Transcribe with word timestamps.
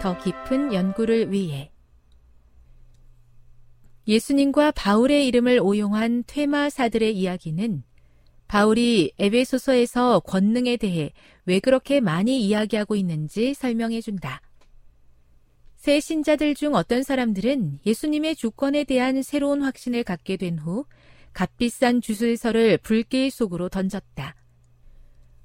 더 0.00 0.16
깊은 0.18 0.72
연구를 0.72 1.30
위해 1.30 1.70
예수님과 4.08 4.72
바울의 4.72 5.26
이름을 5.26 5.60
오용한 5.62 6.24
퇴마사들의 6.26 7.16
이야기는 7.16 7.82
바울이 8.48 9.12
에베소서에서 9.18 10.20
권능에 10.20 10.76
대해 10.76 11.12
왜 11.44 11.60
그렇게 11.60 12.00
많이 12.00 12.40
이야기하고 12.44 12.96
있는지 12.96 13.54
설명해 13.54 14.00
준다. 14.00 14.40
새 15.76 16.00
신자들 16.00 16.54
중 16.54 16.74
어떤 16.74 17.02
사람들은 17.02 17.80
예수님의 17.86 18.36
주권에 18.36 18.84
대한 18.84 19.22
새로운 19.22 19.62
확신을 19.62 20.02
갖게 20.02 20.36
된 20.36 20.58
후 20.58 20.84
값비싼 21.32 22.00
주술서를 22.00 22.78
불길 22.78 23.30
속으로 23.30 23.68
던졌다. 23.68 24.34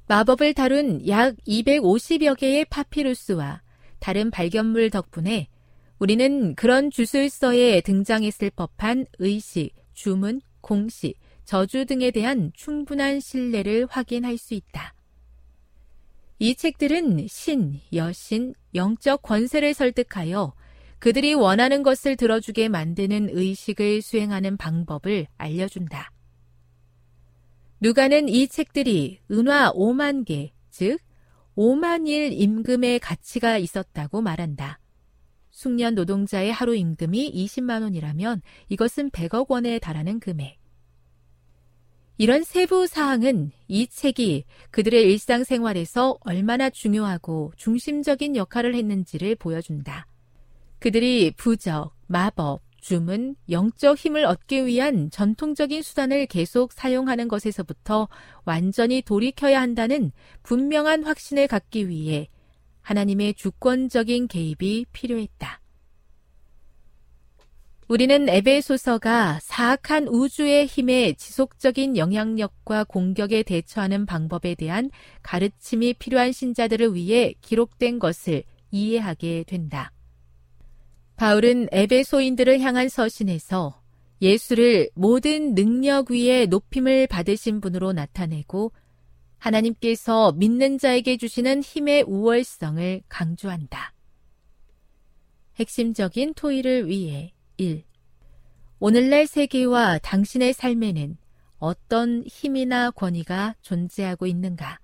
마법을 0.07 0.53
다룬 0.53 1.07
약 1.07 1.35
250여 1.47 2.37
개의 2.37 2.65
파피루스와 2.65 3.61
다른 3.99 4.31
발견물 4.31 4.89
덕분에 4.89 5.47
우리는 5.99 6.55
그런 6.55 6.91
주술서에 6.91 7.81
등장했을 7.81 8.51
법한 8.51 9.05
의식, 9.19 9.71
주문, 9.93 10.41
공식, 10.61 11.15
저주 11.45 11.85
등에 11.85 12.11
대한 12.11 12.51
충분한 12.53 13.19
신뢰를 13.19 13.87
확인할 13.89 14.37
수 14.37 14.53
있다. 14.53 14.93
이 16.39 16.55
책들은 16.55 17.27
신, 17.29 17.79
여신, 17.93 18.53
영적 18.73 19.21
권세를 19.21 19.73
설득하여 19.73 20.53
그들이 20.99 21.33
원하는 21.33 21.81
것을 21.83 22.15
들어주게 22.15 22.67
만드는 22.67 23.29
의식을 23.31 24.01
수행하는 24.01 24.57
방법을 24.57 25.27
알려준다. 25.37 26.11
누가는 27.79 28.27
이 28.27 28.47
책들이 28.47 29.19
은화 29.31 29.71
5만 29.73 30.25
개, 30.25 30.51
즉 30.71 30.97
5만 31.55 32.07
일 32.07 32.33
임금의 32.33 32.99
가치가 32.99 33.57
있었다고 33.57 34.21
말한다. 34.21 34.79
숙련 35.51 35.95
노동자의 35.95 36.51
하루 36.51 36.75
임금이 36.75 37.31
20만 37.33 37.81
원이라면 37.81 38.41
이것은 38.69 39.09
100억 39.11 39.49
원에 39.49 39.79
달하는 39.79 40.19
금액. 40.19 40.57
이런 42.17 42.43
세부 42.43 42.87
사항은 42.87 43.51
이 43.67 43.87
책이 43.87 44.45
그들의 44.71 45.03
일상생활에서 45.11 46.17
얼마나 46.21 46.69
중요하고 46.69 47.51
중심적인 47.57 48.35
역할을 48.35 48.73
했는지를 48.75 49.35
보여준다. 49.35 50.07
그들이 50.79 51.31
부적, 51.35 51.93
마법, 52.07 52.61
주문, 52.85 53.35
영적 53.49 53.97
힘을 53.97 54.25
얻기 54.25 54.67
위한 54.67 55.09
전통적인 55.09 55.81
수단을 55.81 56.27
계속 56.27 56.71
사용하는 56.71 57.27
것에서부터 57.27 58.07
완전히 58.43 59.01
돌이켜야 59.01 59.59
한다는 59.59 60.11
분명한 60.43 61.03
확신을 61.03 61.47
갖기 61.47 61.89
위해 61.89 62.29
하나님의 62.81 63.33
주권적인 63.33 64.27
개입이 64.27 64.85
필요했다. 64.93 65.61
우리는 67.87 68.29
에베소서가 68.29 69.39
사악한 69.41 70.07
우주의 70.07 70.67
힘에 70.67 71.13
지속적인 71.13 71.97
영향력과 71.97 72.83
공격에 72.83 73.41
대처하는 73.41 74.05
방법에 74.05 74.53
대한 74.53 74.91
가르침이 75.23 75.95
필요한 75.95 76.31
신자들을 76.31 76.93
위해 76.93 77.33
기록된 77.41 77.97
것을 77.97 78.43
이해하게 78.69 79.45
된다. 79.47 79.94
바울은 81.15 81.69
에베소인들을 81.71 82.59
향한 82.59 82.89
서신에서 82.89 83.81
예수를 84.21 84.89
모든 84.95 85.55
능력 85.55 86.11
위에 86.11 86.45
높임을 86.45 87.07
받으신 87.07 87.61
분으로 87.61 87.93
나타내고 87.93 88.71
하나님께서 89.37 90.31
믿는 90.33 90.77
자에게 90.77 91.17
주시는 91.17 91.61
힘의 91.61 92.03
우월성을 92.03 93.01
강조한다. 93.07 93.93
핵심적인 95.55 96.33
토의를 96.33 96.87
위해 96.87 97.33
1. 97.57 97.83
오늘날 98.79 99.25
세계와 99.25 99.99
당신의 99.99 100.53
삶에는 100.53 101.17
어떤 101.59 102.23
힘이나 102.25 102.91
권위가 102.91 103.55
존재하고 103.61 104.27
있는가? 104.27 104.79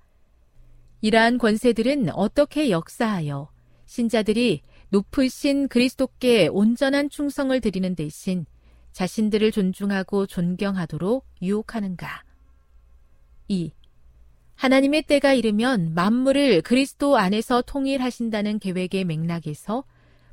이러한 1.02 1.40
권세들은 1.40 2.10
어떻게 2.12 2.70
역사하여 2.70 3.50
신자들이 3.86 4.62
높으신 4.92 5.70
그리스도께 5.70 6.48
온전한 6.48 7.10
충성을 7.10 7.58
드리는 7.62 7.96
대신 7.96 8.46
자신들을 8.92 9.54
존중하고 9.54 10.26
존경하도록 10.26 11.26
유혹하는가? 11.42 12.24
2. 13.48 13.72
하나님의 14.56 15.04
때가 15.04 15.34
이르면 15.34 15.94
만물을 15.94 16.62
그리스도 16.62 17.18
안에서 17.18 17.62
통일하신다는 17.62 18.60
계획의 18.60 19.06
맥락에서 19.06 19.86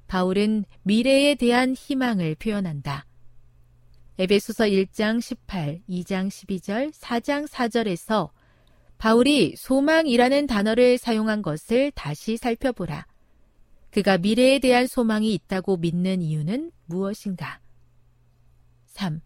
바울은 0.08 0.64
미래에 0.82 1.36
대한 1.36 1.74
희망을 1.74 2.34
표현한다. 2.34 3.06
에베소서 4.18 4.64
1장 4.64 5.20
18, 5.20 5.82
2장 5.88 6.28
12절, 6.28 6.92
4장 6.92 7.46
4절에서 7.46 8.30
바울이 8.98 9.54
소망이라는 9.56 10.48
단어를 10.48 10.98
사용한 10.98 11.42
것을 11.42 11.92
다시 11.92 12.36
살펴보라. 12.36 13.06
그가 13.90 14.18
미래에 14.18 14.58
대한 14.58 14.86
소망이 14.86 15.32
있다고 15.34 15.78
믿는 15.78 16.22
이유는 16.22 16.72
무엇인가? 16.86 17.60
3. 18.86 19.20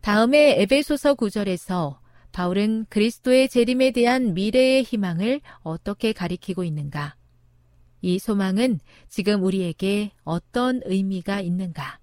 다음에 0.00 0.60
에베소서 0.60 1.14
9절에서 1.14 1.98
바울은 2.32 2.86
그리스도의 2.88 3.48
재림에 3.48 3.90
대한 3.90 4.34
미래의 4.34 4.82
희망을 4.82 5.40
어떻게 5.60 6.12
가리키고 6.12 6.64
있는가? 6.64 7.16
이 8.00 8.18
소망은 8.18 8.78
지금 9.08 9.42
우리에게 9.42 10.12
어떤 10.22 10.80
의미가 10.84 11.40
있는가? 11.40 11.98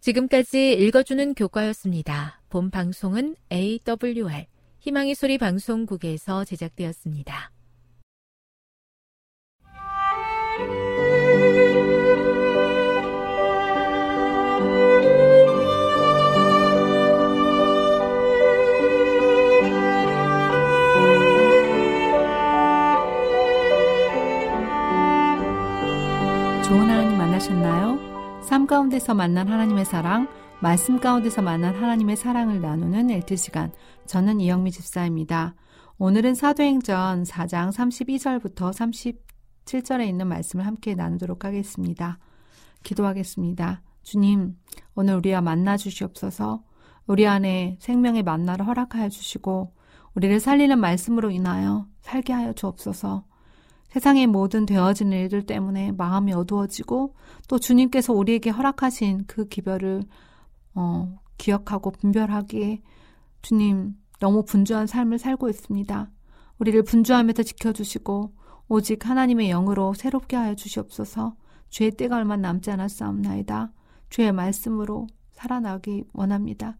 지금까지 0.00 0.72
읽어주는 0.72 1.34
교과였습니다. 1.34 2.42
본 2.48 2.70
방송은 2.70 3.36
AWR 3.52 4.46
희망의 4.80 5.14
소리 5.14 5.38
방송국에서 5.38 6.44
제작되었습니다. 6.44 7.52
만나셨나요? 27.42 28.40
삶 28.42 28.66
가운데서 28.66 29.14
만난 29.14 29.48
하나님의 29.48 29.84
사랑, 29.84 30.28
말씀 30.60 31.00
가운데서 31.00 31.42
만난 31.42 31.74
하나님의 31.74 32.16
사랑을 32.16 32.60
나누는 32.60 33.10
엘트 33.10 33.34
시간. 33.36 33.72
저는 34.06 34.40
이영미 34.40 34.70
집사입니다. 34.70 35.54
오늘은 35.98 36.34
사도행전 36.34 37.24
4장 37.24 37.72
32절부터 37.72 39.16
37절에 39.64 40.06
있는 40.06 40.28
말씀을 40.28 40.66
함께 40.66 40.94
나누도록 40.94 41.44
하겠습니다. 41.44 42.18
기도하겠습니다. 42.84 43.82
주님, 44.02 44.56
오늘 44.94 45.16
우리와 45.16 45.40
만나 45.40 45.76
주시옵소서. 45.76 46.62
우리 47.06 47.26
안에 47.26 47.76
생명의 47.80 48.22
만나를 48.22 48.66
허락하여 48.66 49.08
주시고 49.08 49.74
우리를 50.14 50.38
살리는 50.38 50.78
말씀으로 50.78 51.30
인하여 51.30 51.86
살게 52.02 52.32
하여 52.32 52.52
주옵소서. 52.52 53.24
세상의 53.92 54.26
모든 54.26 54.64
되어지는 54.64 55.18
일들 55.18 55.44
때문에 55.44 55.92
마음이 55.92 56.32
어두워지고 56.32 57.14
또 57.46 57.58
주님께서 57.58 58.14
우리에게 58.14 58.48
허락하신 58.48 59.24
그 59.26 59.48
기별을 59.48 60.04
어, 60.74 61.20
기억하고 61.36 61.90
분별하기에 61.90 62.80
주님 63.42 63.94
너무 64.18 64.44
분주한 64.44 64.86
삶을 64.86 65.18
살고 65.18 65.50
있습니다. 65.50 66.10
우리를 66.58 66.82
분주함에서 66.84 67.42
지켜주시고 67.42 68.32
오직 68.68 69.06
하나님의 69.06 69.48
영으로 69.50 69.92
새롭게 69.92 70.36
하여 70.36 70.54
주시옵소서 70.54 71.34
죄의 71.68 71.90
때가 71.90 72.16
얼마 72.16 72.38
남지 72.38 72.70
않았사옵나이다. 72.70 73.72
주의 74.08 74.32
말씀으로 74.32 75.06
살아나기 75.32 76.04
원합니다. 76.14 76.78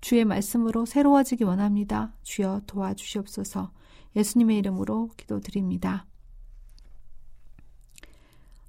주의 0.00 0.24
말씀으로 0.24 0.86
새로워지기 0.86 1.44
원합니다. 1.44 2.14
주여 2.22 2.62
도와주시옵소서 2.66 3.70
예수님의 4.16 4.56
이름으로 4.58 5.10
기도드립니다. 5.18 6.06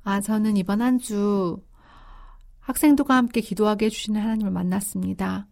아, 0.06 0.22
저는 0.22 0.56
이번 0.56 0.81
한 0.81 1.00
주 1.00 1.57
학생들과 2.60 3.16
함께 3.16 3.42
기도하게 3.42 3.88
해주시는 3.88 4.22
하나님을 4.22 4.52
만났습니다. 4.52 5.48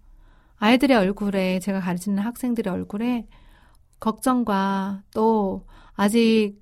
아이들의 0.58 0.96
얼굴에, 0.96 1.60
제가 1.60 1.80
가르치는 1.80 2.20
학생들의 2.20 2.72
얼굴에 2.72 3.28
걱정과 4.00 5.04
또 5.14 5.66
아직 5.94 6.56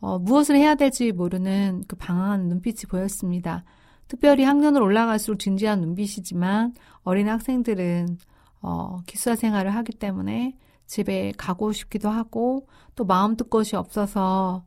어, 0.00 0.18
무엇을 0.18 0.56
해야 0.56 0.74
될지 0.74 1.12
모르는 1.12 1.84
그 1.88 1.96
방황한 1.96 2.48
눈빛이 2.48 2.82
보였습니다. 2.88 3.64
특별히 4.08 4.44
학년으로 4.44 4.84
올라갈수록 4.84 5.38
진지한 5.38 5.80
눈빛이지만 5.80 6.74
어린 7.02 7.28
학생들은 7.28 8.18
어, 8.62 8.98
기숙사 9.06 9.36
생활을 9.36 9.72
하기 9.74 9.92
때문에 9.92 10.56
집에 10.86 11.32
가고 11.36 11.72
싶기도 11.72 12.10
하고 12.10 12.68
또 12.96 13.04
마음 13.04 13.36
뜻 13.36 13.50
것이 13.50 13.76
없어서 13.76 14.64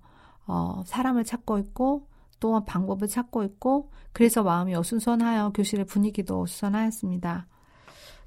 어, 0.47 0.81
사람을 0.85 1.25
찾고 1.25 1.59
있고 1.59 2.08
또한 2.39 2.65
방법을 2.65 3.07
찾고 3.07 3.44
있고 3.44 3.91
그래서 4.12 4.44
마음이 4.44 4.75
어수선하여 4.75 5.51
교실의 5.53 5.86
분위기도 5.86 6.41
어수선하였습니다. 6.41 7.47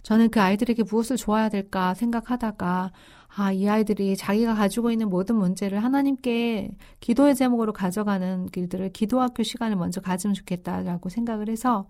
저는 0.03 0.31
그 0.31 0.41
아이들에게 0.41 0.83
무엇을 0.83 1.17
좋아야 1.17 1.49
될까 1.49 1.95
생각하다가 1.95 2.93
아, 3.35 3.53
이 3.53 3.69
아이들이 3.69 4.17
자기가 4.17 4.55
가지고 4.55 4.91
있는 4.91 5.09
모든 5.09 5.37
문제를 5.37 5.83
하나님께 5.83 6.71
기도의 7.01 7.35
제목으로 7.35 7.73
가져가는 7.73 8.47
길들을 8.47 8.91
기도학교 8.91 9.43
시간을 9.43 9.77
먼저 9.77 10.01
가지면 10.01 10.35
좋겠다라고 10.35 11.09
생각을 11.09 11.49
해서 11.49 11.87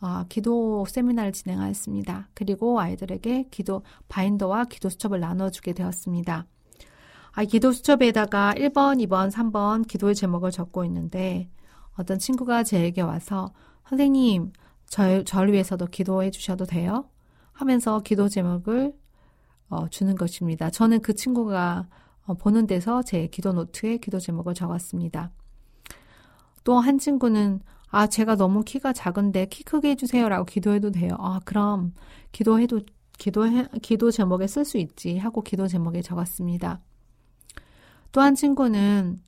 아, 0.00 0.26
기도 0.28 0.84
세미나를 0.86 1.32
진행하였습니다. 1.32 2.28
그리고 2.34 2.80
아이들에게 2.80 3.48
기도 3.50 3.82
바인더와 4.08 4.64
기도 4.64 4.88
수첩을 4.88 5.20
나눠주게 5.20 5.72
되었습니다. 5.72 6.46
아, 7.38 7.44
기도 7.44 7.70
수첩에다가 7.70 8.52
1번, 8.56 8.98
2번, 9.06 9.30
3번 9.30 9.86
기도의 9.86 10.16
제목을 10.16 10.50
적고 10.50 10.84
있는데 10.86 11.48
어떤 11.96 12.18
친구가 12.18 12.64
제에게 12.64 13.00
와서 13.00 13.52
선생님, 13.88 14.52
저, 14.88 15.22
저를 15.22 15.52
위해서도 15.52 15.86
기도해 15.86 16.32
주셔도 16.32 16.64
돼요? 16.64 17.08
하면서 17.52 18.00
기도 18.00 18.28
제목을 18.28 18.92
어, 19.68 19.88
주는 19.88 20.16
것입니다. 20.16 20.70
저는 20.70 21.00
그 21.00 21.14
친구가 21.14 21.86
어, 22.26 22.34
보는 22.34 22.66
데서 22.66 23.04
제 23.04 23.28
기도 23.28 23.52
노트에 23.52 23.98
기도 23.98 24.18
제목을 24.18 24.54
적었습니다. 24.54 25.30
또 26.64 26.80
한 26.80 26.98
친구는 26.98 27.60
아, 27.86 28.08
제가 28.08 28.34
너무 28.34 28.64
키가 28.64 28.92
작은데 28.92 29.46
키 29.46 29.62
크게 29.62 29.90
해주세요라고 29.90 30.44
기도해도 30.44 30.90
돼요. 30.90 31.14
아, 31.20 31.38
그럼 31.44 31.94
기도해도 32.32 32.80
기도해 33.16 33.68
기도 33.80 34.10
제목에 34.10 34.48
쓸 34.48 34.64
수 34.64 34.76
있지 34.76 35.18
하고 35.18 35.42
기도 35.42 35.68
제목에 35.68 36.02
적었습니다. 36.02 36.80
또 38.12 38.20
한 38.20 38.34
친구는 38.34 39.18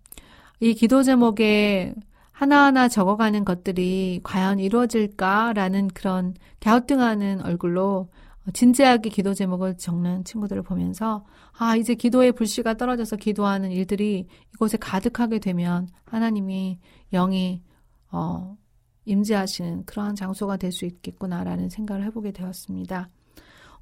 이 0.60 0.74
기도 0.74 1.02
제목에 1.02 1.94
하나하나 2.32 2.88
적어가는 2.88 3.44
것들이 3.44 4.20
과연 4.22 4.58
이루어질까라는 4.60 5.88
그런 5.88 6.34
갸우뚱하는 6.60 7.42
얼굴로 7.42 8.08
진지하게 8.54 9.10
기도 9.10 9.34
제목을 9.34 9.76
적는 9.76 10.25
친구들을 10.25 10.62
보면서 10.62 11.25
아 11.58 11.76
이제 11.76 11.94
기도의 11.94 12.32
불씨가 12.32 12.75
떨어져서 12.75 13.16
기도하는 13.16 13.70
일들이 13.70 14.26
이곳에 14.54 14.78
가득하게 14.78 15.38
되면 15.38 15.88
하나님이 16.04 16.78
영이 17.12 17.62
어 18.10 18.56
임재하시는 19.04 19.84
그러한 19.84 20.14
장소가 20.16 20.56
될 20.56 20.72
수 20.72 20.87
있겠구나라는 20.87 21.68
생각을 21.68 22.04
해보게 22.06 22.32
되었습니다. 22.32 23.08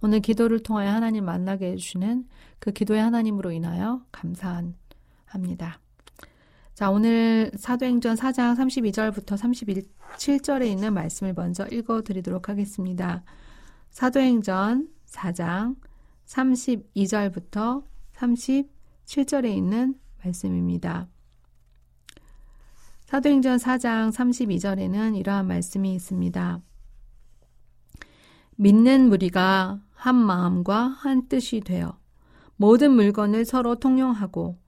오늘 0.00 0.20
기도를 0.20 0.62
통하여 0.62 0.90
하나님 0.90 1.24
만나게 1.24 1.72
해주시는 1.72 2.26
그 2.58 2.72
기도의 2.72 3.00
하나님으로 3.00 3.52
인하여 3.52 4.02
감사한 4.12 4.74
합니다. 5.28 5.80
자, 6.74 6.90
오늘 6.90 7.50
사도행전 7.56 8.14
4장 8.14 8.56
32절부터 8.56 9.36
37절에 9.36 10.66
있는 10.66 10.94
말씀을 10.94 11.34
먼저 11.34 11.66
읽어 11.72 12.02
드리도록 12.02 12.48
하겠습니다. 12.48 13.24
사도행전 13.90 14.88
4장 15.06 15.76
32절부터 16.26 17.84
37절에 18.14 19.54
있는 19.56 19.94
말씀입니다. 20.22 21.08
사도행전 23.06 23.56
4장 23.56 24.12
32절에는 24.12 25.16
이러한 25.16 25.46
말씀이 25.46 25.94
있습니다. 25.94 26.60
믿는 28.56 29.08
무리가 29.08 29.80
한 29.94 30.14
마음과 30.14 30.88
한 30.88 31.26
뜻이 31.28 31.60
되어 31.60 31.98
모든 32.56 32.92
물건을 32.92 33.44
서로 33.44 33.76
통용하고 33.76 34.58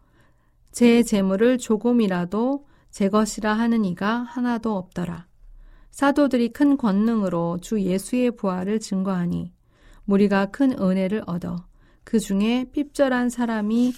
제 0.72 1.02
재물을 1.02 1.58
조금이라도 1.58 2.66
제 2.90 3.08
것이라 3.08 3.52
하는 3.54 3.84
이가 3.84 4.18
하나도 4.22 4.76
없더라. 4.76 5.26
사도들이 5.90 6.50
큰 6.50 6.76
권능으로 6.76 7.58
주 7.60 7.80
예수의 7.80 8.32
부활을 8.36 8.78
증거하니 8.80 9.52
무리가 10.04 10.46
큰 10.46 10.72
은혜를 10.80 11.24
얻어 11.26 11.56
그 12.04 12.18
중에 12.18 12.66
핍절한 12.72 13.28
사람이 13.28 13.92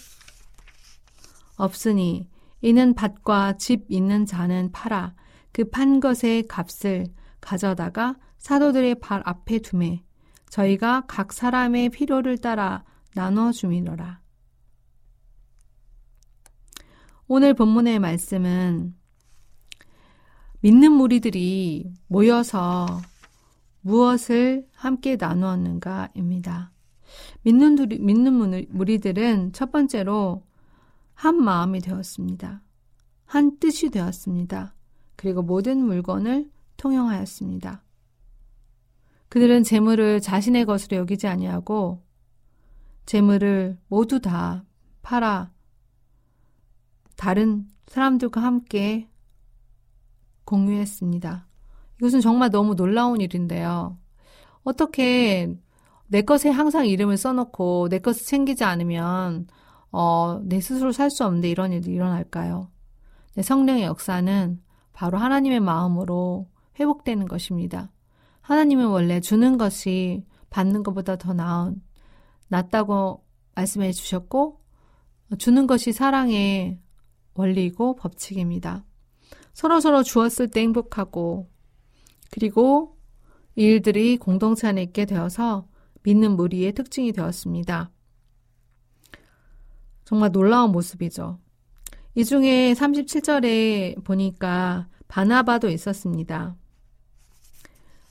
없으니 1.56 2.28
이는 2.60 2.94
밭과 2.94 3.56
집 3.58 3.84
있는 3.88 4.26
자는 4.26 4.72
팔아 4.72 5.14
그 5.52 5.64
판 5.70 6.00
것의 6.00 6.46
값을 6.48 7.06
가져다가 7.40 8.16
사도들의 8.38 8.96
발 8.96 9.22
앞에 9.24 9.58
두매 9.58 10.02
저희가 10.48 11.04
각 11.06 11.32
사람의 11.32 11.90
필요를 11.90 12.38
따라 12.38 12.84
나눠 13.14 13.52
주미노라. 13.52 14.21
오늘 17.34 17.54
본문의 17.54 17.98
말씀은 17.98 18.94
믿는 20.60 20.92
무리들이 20.92 21.90
모여서 22.06 23.00
무엇을 23.80 24.68
함께 24.74 25.16
나누었는가입니다. 25.16 26.72
믿는, 27.40 27.76
믿는 28.00 28.66
무리들은 28.68 29.54
첫 29.54 29.72
번째로 29.72 30.44
한 31.14 31.42
마음이 31.42 31.80
되었습니다. 31.80 32.60
한 33.24 33.58
뜻이 33.58 33.88
되었습니다. 33.88 34.74
그리고 35.16 35.40
모든 35.40 35.78
물건을 35.78 36.50
통용하였습니다. 36.76 37.82
그들은 39.30 39.62
재물을 39.62 40.20
자신의 40.20 40.66
것으로 40.66 40.98
여기지 40.98 41.28
아니하고 41.28 42.02
재물을 43.06 43.78
모두 43.88 44.20
다 44.20 44.66
팔아 45.00 45.50
다른 47.16 47.66
사람들과 47.87 48.42
함께 48.42 49.09
공유했습니다. 50.45 51.47
이것은 51.99 52.21
정말 52.21 52.50
너무 52.50 52.75
놀라운 52.75 53.21
일인데요. 53.21 53.99
어떻게 54.64 55.54
내 56.07 56.23
것에 56.23 56.50
항상 56.50 56.87
이름을 56.87 57.16
써놓고 57.16 57.88
내 57.88 57.99
것을 57.99 58.26
챙기지 58.26 58.64
않으면 58.64 59.47
어, 59.90 60.40
내 60.42 60.61
스스로 60.61 60.92
살 60.92 61.11
수 61.11 61.25
없는데 61.25 61.49
이런 61.49 61.73
일이 61.73 61.92
일어날까요? 61.92 62.71
내 63.35 63.42
성령의 63.42 63.85
역사는 63.85 64.61
바로 64.92 65.19
하나님의 65.19 65.61
마음으로 65.61 66.49
회복되는 66.78 67.28
것입니다. 67.28 67.90
하나님은 68.40 68.87
원래 68.87 69.21
주는 69.21 69.57
것이 69.57 70.25
받는 70.50 70.83
것보다 70.83 71.16
더 71.16 71.33
나은, 71.33 71.81
낫다고 72.49 73.25
말씀해 73.54 73.92
주셨고, 73.92 74.61
주는 75.38 75.66
것이 75.66 75.92
사랑의 75.92 76.78
원리이고 77.34 77.96
법칙입니다. 77.96 78.84
서로 79.52 79.80
서로 79.80 80.02
주었을 80.02 80.48
때 80.48 80.60
행복하고, 80.60 81.50
그리고 82.30 82.96
일들이 83.54 84.16
공동체 84.16 84.66
안에 84.68 84.82
있게 84.82 85.04
되어서 85.04 85.66
믿는 86.02 86.36
무리의 86.36 86.72
특징이 86.72 87.12
되었습니다. 87.12 87.90
정말 90.04 90.32
놀라운 90.32 90.72
모습이죠. 90.72 91.38
이 92.14 92.24
중에 92.24 92.74
37절에 92.74 94.04
보니까 94.04 94.88
바나바도 95.08 95.70
있었습니다. 95.70 96.56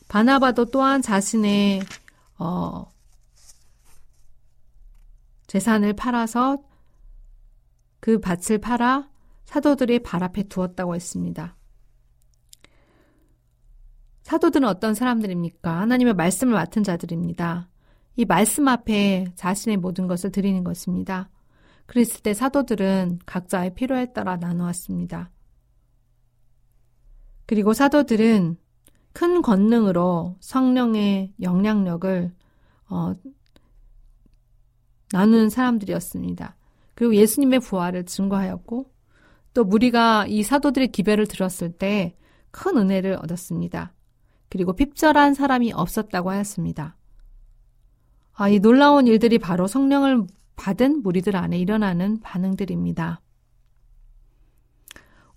바나바도 0.07 0.65
또한 0.65 1.01
자신의 1.01 1.81
어, 2.39 2.91
재산을 5.47 5.93
팔아서 5.93 6.63
그 7.99 8.19
밭을 8.19 8.57
팔아 8.59 9.10
사도들의 9.51 10.00
발 10.00 10.24
앞에 10.24 10.43
두었다고 10.43 10.96
했습니다. 10.96 11.58
사도들은 14.22 14.65
어떤 14.65 14.93
사람들입니까? 14.93 15.81
하나님의 15.81 16.13
말씀을 16.13 16.53
맡은 16.53 16.84
자들입니다. 16.84 17.67
이 18.15 18.24
말씀 18.24 18.70
앞에 18.70 19.25
자신의 19.36 19.75
모든 19.75 20.08
것을 20.08 20.31
드리는 20.31 20.63
것입니다. 20.63 21.29
그랬을 21.86 22.22
때 22.22 22.34
사도들은 22.34 23.20
각자의 23.25 23.74
필요에 23.75 24.13
따라 24.13 24.38
나누었습니다. 24.38 25.31
그리고 27.46 27.74
사도들은 27.74 28.55
큰 29.12 29.41
권능으로 29.41 30.38
성령의 30.39 31.34
영향력을 31.41 32.34
어, 32.89 33.15
나누는 35.12 35.50
사람들이었습니다. 35.50 36.55
그리고 36.96 37.15
예수님의 37.15 37.60
부활을 37.60 38.05
증거하였고 38.05 39.00
또 39.53 39.63
무리가 39.63 40.25
이 40.27 40.43
사도들의 40.43 40.89
기별을 40.89 41.27
들었을 41.27 41.72
때 41.72 42.15
큰 42.51 42.77
은혜를 42.77 43.17
얻었습니다. 43.24 43.93
그리고 44.50 44.74
핍절한 44.74 45.34
사람이 45.34 45.72
없었다고 45.74 46.29
하였습니다. 46.29 46.98
아, 48.34 48.50
이 48.50 48.60
놀라운 48.60 49.08
일들이 49.08 49.39
바로 49.39 49.67
성령을 49.67 50.25
받은 50.58 51.01
무리들 51.01 51.36
안에 51.36 51.58
일어나는 51.58 52.20
반응들입니다. 52.20 53.22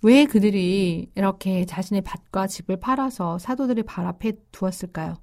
왜 0.03 0.27
그들이 0.27 1.11
이렇게 1.15 1.65
자신의 1.65 2.03
밭과 2.03 2.47
집을 2.47 2.79
팔아서 2.79 3.39
사도들의 3.39 3.85
발 3.85 4.07
앞에 4.07 4.33
두었을까요? 4.53 5.15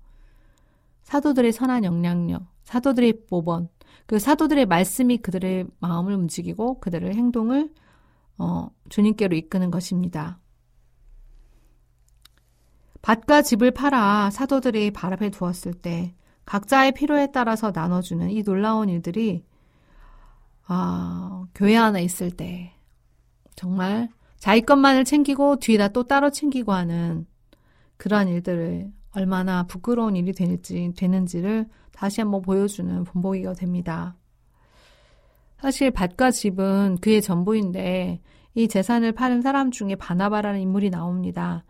사도들의 1.04 1.52
선한 1.52 1.84
영향력, 1.84 2.44
사도들의 2.64 3.26
모범, 3.30 3.68
그 4.06 4.18
사도들의 4.18 4.66
말씀이 4.66 5.18
그들의 5.18 5.68
마음을 5.80 6.14
움직이고 6.14 6.80
그들의 6.80 7.14
행동을 7.14 7.70
어, 8.38 8.70
주님께로 8.90 9.36
이끄는 9.36 9.72
것입니다. 9.72 10.40
밭과 13.02 13.42
집을 13.42 13.72
팔아 13.72 14.30
사도들의 14.30 14.92
발 14.92 15.14
앞에 15.14 15.30
두었을 15.30 15.74
때 15.74 16.14
각자의 16.46 16.94
필요에 16.94 17.32
따라서 17.32 17.72
나눠주는 17.74 18.30
이 18.30 18.44
놀라운 18.44 18.90
일들이 18.90 19.44
아, 20.68 21.46
교회 21.56 21.76
안에 21.76 22.04
있을 22.04 22.32
때 22.32 22.74
정말 23.56 24.10
자기 24.38 24.62
것만을 24.62 25.06
챙기고 25.06 25.58
뒤에다 25.58 25.90
또 25.90 26.04
따로 26.04 26.30
챙기고 26.30 26.72
하는 26.72 27.26
그러한 27.98 28.28
일들을 28.28 28.92
얼마나 29.12 29.64
부끄러운 29.64 30.16
일이 30.16 30.32
되는지, 30.34 30.94
되는지를 30.96 31.68
다시 31.92 32.22
한번 32.22 32.42
보여주는 32.42 33.04
본보기가 33.04 33.54
됩니다. 33.54 34.16
사실 35.62 35.92
밭과 35.92 36.32
집은 36.32 36.98
그의 37.02 37.22
전부인데 37.22 38.20
이 38.56 38.68
재산을 38.68 39.12
파는 39.12 39.44
사람 39.44 39.70
중에 39.70 39.94
바나바라는 39.96 40.60
인물이 40.60 40.90
나옵니다. 40.90 41.64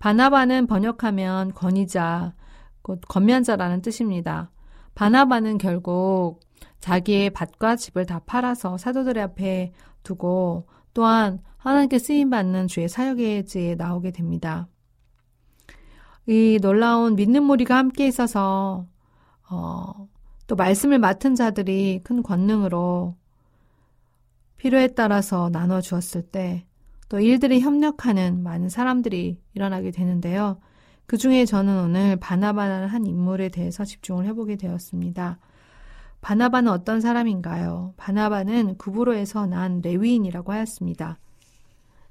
바나바는 0.00 0.66
번역하면 0.66 1.52
권위자, 1.54 2.34
곧 2.82 3.00
건면자라는 3.08 3.82
뜻입니다. 3.82 4.50
바나바는 4.96 5.58
결국 5.58 6.40
자기의 6.80 7.30
밭과 7.30 7.76
집을 7.76 8.04
다 8.04 8.20
팔아서 8.26 8.78
사도들의 8.78 9.22
앞에 9.22 9.72
두고 10.02 10.66
또한 10.92 11.40
하나님께 11.56 12.00
쓰임받는 12.00 12.66
주의 12.66 12.88
사역에 12.88 13.44
지에 13.44 13.76
나오게 13.76 14.10
됩니다. 14.10 14.66
이 16.26 16.58
놀라운 16.60 17.14
믿는 17.14 17.44
무리가 17.44 17.76
함께 17.76 18.08
있어서 18.08 18.86
어, 19.48 20.08
또 20.48 20.56
말씀을 20.56 20.98
맡은 20.98 21.36
자들이 21.36 22.00
큰 22.02 22.24
권능으로 22.24 23.14
필요에 24.56 24.88
따라서 24.88 25.50
나눠 25.50 25.80
주었을 25.80 26.22
때 26.22 26.66
또 27.08 27.20
일들이 27.20 27.60
협력하는 27.60 28.42
많은 28.42 28.68
사람들이 28.68 29.40
일어나게 29.54 29.90
되는데요. 29.90 30.58
그 31.06 31.16
중에 31.16 31.44
저는 31.44 31.84
오늘 31.84 32.16
바나바라는 32.16 32.88
한 32.88 33.06
인물에 33.06 33.48
대해서 33.48 33.84
집중을 33.84 34.24
해보게 34.26 34.56
되었습니다. 34.56 35.38
바나바는 36.20 36.72
어떤 36.72 37.00
사람인가요? 37.00 37.94
바나바는 37.96 38.78
구브로에서 38.78 39.46
난 39.46 39.80
레위인이라고 39.82 40.52
하였습니다. 40.52 41.18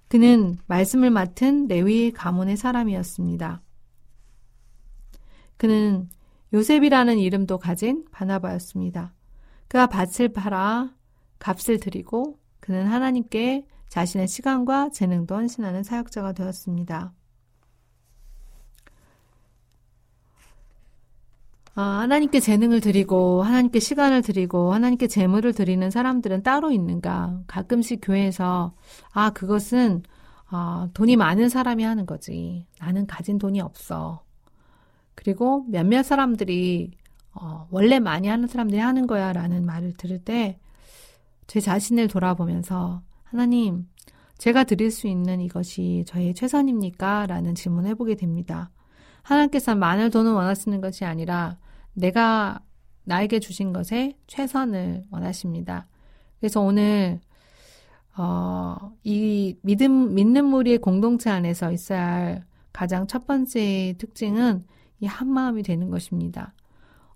그는 0.07 0.57
말씀을 0.67 1.09
맡은 1.09 1.67
레위 1.67 2.11
가문의 2.11 2.55
사람이었습니다. 2.55 3.61
그는 5.57 6.07
요셉이라는 6.53 7.17
이름도 7.17 7.57
가진 7.57 8.05
바나바였습니다. 8.11 9.13
그가 9.67 9.87
밭을 9.87 10.29
팔아 10.29 10.93
값을 11.39 11.79
드리고 11.79 12.39
그는 12.59 12.87
하나님께 12.87 13.67
자신의 13.89 14.27
시간과 14.27 14.89
재능도 14.89 15.35
헌신하는 15.35 15.83
사역자가 15.83 16.33
되었습니다. 16.33 17.13
아, 21.77 21.81
하나님께 21.81 22.39
재능을 22.39 22.79
드리고 22.79 23.43
하나님께 23.43 23.79
시간을 23.79 24.21
드리고 24.21 24.73
하나님께 24.73 25.07
재물을 25.07 25.53
드리는 25.53 25.89
사람들은 25.91 26.41
따로 26.41 26.71
있는가? 26.71 27.41
가끔씩 27.47 27.99
교회에서 28.01 28.73
아 29.11 29.29
그것은 29.31 30.03
아, 30.47 30.87
돈이 30.93 31.17
많은 31.17 31.49
사람이 31.49 31.83
하는 31.83 32.05
거지. 32.05 32.65
나는 32.79 33.05
가진 33.07 33.37
돈이 33.37 33.59
없어. 33.59 34.23
그리고 35.15 35.65
몇몇 35.67 36.03
사람들이 36.03 36.91
어, 37.33 37.67
원래 37.71 37.99
많이 37.99 38.29
하는 38.29 38.47
사람들이 38.47 38.79
하는 38.79 39.07
거야라는 39.07 39.65
말을 39.65 39.93
들을 39.93 40.19
때 40.19 40.57
제 41.47 41.59
자신을 41.59 42.07
돌아보면서 42.07 43.01
하나님 43.23 43.87
제가 44.37 44.63
드릴 44.63 44.91
수 44.91 45.07
있는 45.07 45.41
이것이 45.41 46.03
저의 46.07 46.33
최선입니까? 46.33 47.27
라는 47.27 47.55
질문을 47.55 47.89
해보게 47.91 48.15
됩니다. 48.15 48.71
하나님께서 49.23 49.75
많은 49.75 50.09
돈을 50.11 50.31
원하시는 50.33 50.81
것이 50.81 51.05
아니라 51.05 51.57
내가 51.93 52.59
나에게 53.05 53.39
주신 53.39 53.73
것에 53.73 54.17
최선을 54.27 55.05
원하십니다. 55.09 55.87
그래서 56.39 56.61
오늘 56.61 57.19
어, 58.17 58.75
이 59.03 59.55
믿음 59.61 60.13
믿는 60.15 60.45
무리의 60.45 60.77
공동체 60.79 61.29
안에서 61.29 61.71
있어야 61.71 62.05
할 62.05 62.45
가장 62.73 63.07
첫 63.07 63.25
번째 63.25 63.95
특징은 63.97 64.65
이 64.99 65.05
한마음이 65.05 65.63
되는 65.63 65.89
것입니다. 65.89 66.53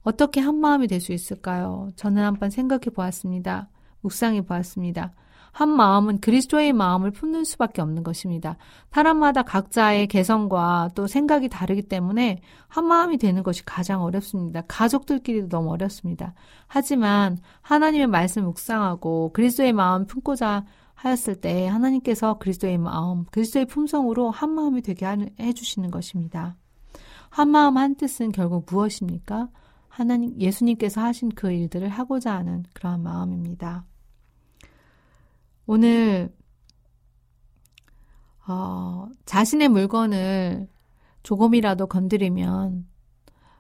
어떻게 0.02 0.40
한마음이 0.40 0.88
될 0.88 1.02
수 1.02 1.12
있을까요? 1.14 1.90
저는 1.96 2.24
한번 2.24 2.50
생각해 2.50 2.86
보았습니다. 2.94 3.70
묵상해 4.02 4.42
보았습니다. 4.42 5.14
한 5.52 5.70
마음은 5.70 6.20
그리스도의 6.20 6.74
마음을 6.74 7.12
품는 7.12 7.44
수밖에 7.44 7.82
없는 7.82 8.04
것입니다. 8.04 8.58
사람마다 8.92 9.44
각자의 9.44 10.08
개성과 10.08 10.92
또 10.96 11.08
생각이 11.08 11.50
다르기 11.50 11.84
때문에 11.84 12.42
한 12.68 12.86
마음이 12.86 13.18
되는 13.18 13.44
것이 13.44 13.66
가장 13.66 14.04
어렵습니다. 14.04 14.62
가족들끼리도 14.68 15.50
너무 15.50 15.72
어렵습니다. 15.72 16.34
하지만 16.68 17.38
하나님의 17.62 18.08
말씀 18.08 18.44
묵상하고 18.46 19.32
그리스도의 19.34 19.74
마음 19.74 20.06
품고자 20.06 20.66
하였을 20.94 21.36
때 21.36 21.68
하나님께서 21.68 22.38
그리스도의 22.40 22.78
마음, 22.78 23.24
그리스도의 23.32 23.66
품성으로 23.66 24.32
한 24.32 24.52
마음이 24.52 24.82
되게 24.82 25.06
해주시는 25.40 25.92
것입니다. 25.92 26.58
한 27.30 27.50
마음 27.50 27.78
한 27.78 27.96
뜻은 27.96 28.32
결국 28.32 28.66
무엇입니까? 28.70 29.50
하나님, 29.88 30.40
예수님께서 30.40 31.02
하신 31.02 31.30
그 31.30 31.52
일들을 31.52 31.88
하고자 31.90 32.36
하는 32.36 32.64
그러한 32.74 33.02
마음입니다. 33.02 33.86
오늘, 35.72 36.34
어, 38.48 39.08
자신의 39.26 39.70
물건을 39.70 40.68
조금이라도 41.22 41.86
건드리면 41.86 42.88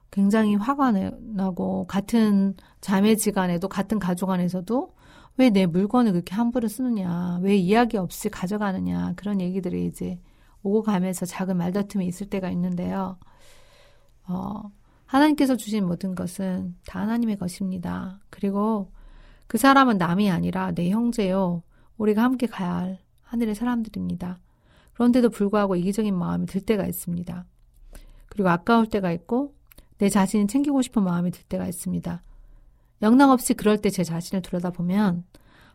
굉장히 0.10 0.56
화가 0.56 0.92
나고, 1.36 1.86
같은 1.86 2.56
자매지간에도, 2.82 3.68
같은 3.68 4.00
가족 4.00 4.32
안에서도 4.32 4.96
왜 5.38 5.52
내 5.52 5.68
물건을 5.68 6.14
그렇게 6.14 6.34
함부로 6.34 6.68
쓰느냐, 6.68 7.38
왜 7.44 7.56
이야기 7.56 7.98
없이 7.98 8.30
가져가느냐, 8.30 9.14
그런 9.16 9.40
얘기들이 9.40 9.86
이제 9.86 10.20
오고 10.64 10.82
가면서 10.82 11.28
작은 11.28 11.58
말다툼이 11.58 12.08
있을 12.08 12.28
때가 12.28 12.50
있는데요. 12.50 13.20
어, 14.28 14.64
하나님께서 15.06 15.56
주신 15.58 15.86
모든 15.86 16.16
것은 16.16 16.76
다 16.88 17.02
하나님의 17.02 17.38
것입니다. 17.38 18.20
그리고 18.32 18.92
그 19.46 19.60
사람은 19.60 20.00
남이 20.00 20.32
아니라 20.32 20.72
내 20.72 20.90
형제요. 20.90 21.62
우리가 22.00 22.24
함께 22.24 22.48
가야 22.48 22.76
할 22.76 23.00
하늘의 23.24 23.54
사람들입니다. 23.54 24.40
그런데도 24.94 25.30
불구하고 25.30 25.76
이기적인 25.76 26.18
마음이 26.18 26.48
들 26.48 26.62
때가 26.62 26.88
있습니다. 26.88 27.46
그리고 28.28 28.50
아까울 28.50 28.88
때가 28.88 29.12
있고 29.12 29.54
내 29.98 30.10
자신이 30.10 30.48
챙기고 30.48 30.82
싶은 30.82 31.04
마음이 31.04 31.32
들 31.32 31.44
때가 31.44 31.68
있습니다. 31.68 32.24
영락없이 33.02 33.54
그럴 33.54 33.78
때 33.78 33.90
제 33.90 34.04
자신을 34.04 34.42
들여다보면 34.42 35.26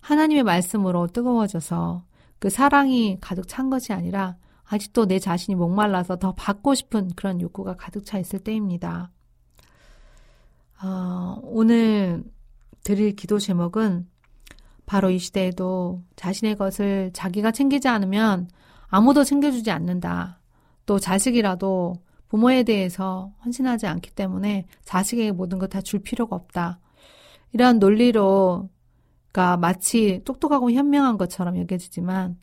하나님의 0.00 0.42
말씀으로 0.42 1.06
뜨거워져서 1.06 2.04
그 2.38 2.50
사랑이 2.50 3.18
가득 3.20 3.48
찬 3.48 3.70
것이 3.70 3.92
아니라 3.92 4.36
아직도 4.64 5.06
내 5.06 5.18
자신이 5.18 5.54
목말라서 5.54 6.16
더 6.16 6.34
받고 6.34 6.74
싶은 6.74 7.10
그런 7.16 7.40
욕구가 7.40 7.76
가득 7.76 8.04
차 8.04 8.18
있을 8.18 8.38
때입니다. 8.38 9.10
어, 10.82 11.38
오늘 11.42 12.24
드릴 12.82 13.14
기도 13.16 13.38
제목은 13.38 14.06
바로 14.86 15.10
이 15.10 15.18
시대에도 15.18 16.02
자신의 16.16 16.56
것을 16.56 17.10
자기가 17.14 17.50
챙기지 17.52 17.88
않으면 17.88 18.48
아무도 18.88 19.24
챙겨주지 19.24 19.70
않는다. 19.70 20.40
또 20.86 20.98
자식이라도 20.98 21.94
부모에 22.28 22.62
대해서 22.64 23.32
헌신하지 23.44 23.86
않기 23.86 24.10
때문에 24.12 24.66
자식에게 24.84 25.32
모든 25.32 25.58
것 25.58 25.68
다 25.68 25.80
줄 25.80 26.00
필요가 26.00 26.36
없다. 26.36 26.80
이러한 27.52 27.78
논리로가 27.78 29.56
마치 29.60 30.20
똑똑하고 30.24 30.70
현명한 30.72 31.16
것처럼 31.16 31.56
여겨지지만 31.58 32.36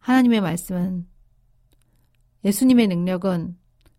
하나님의 0.00 0.40
말씀은 0.40 1.06
예수님의 2.44 2.88
능력은 2.88 3.56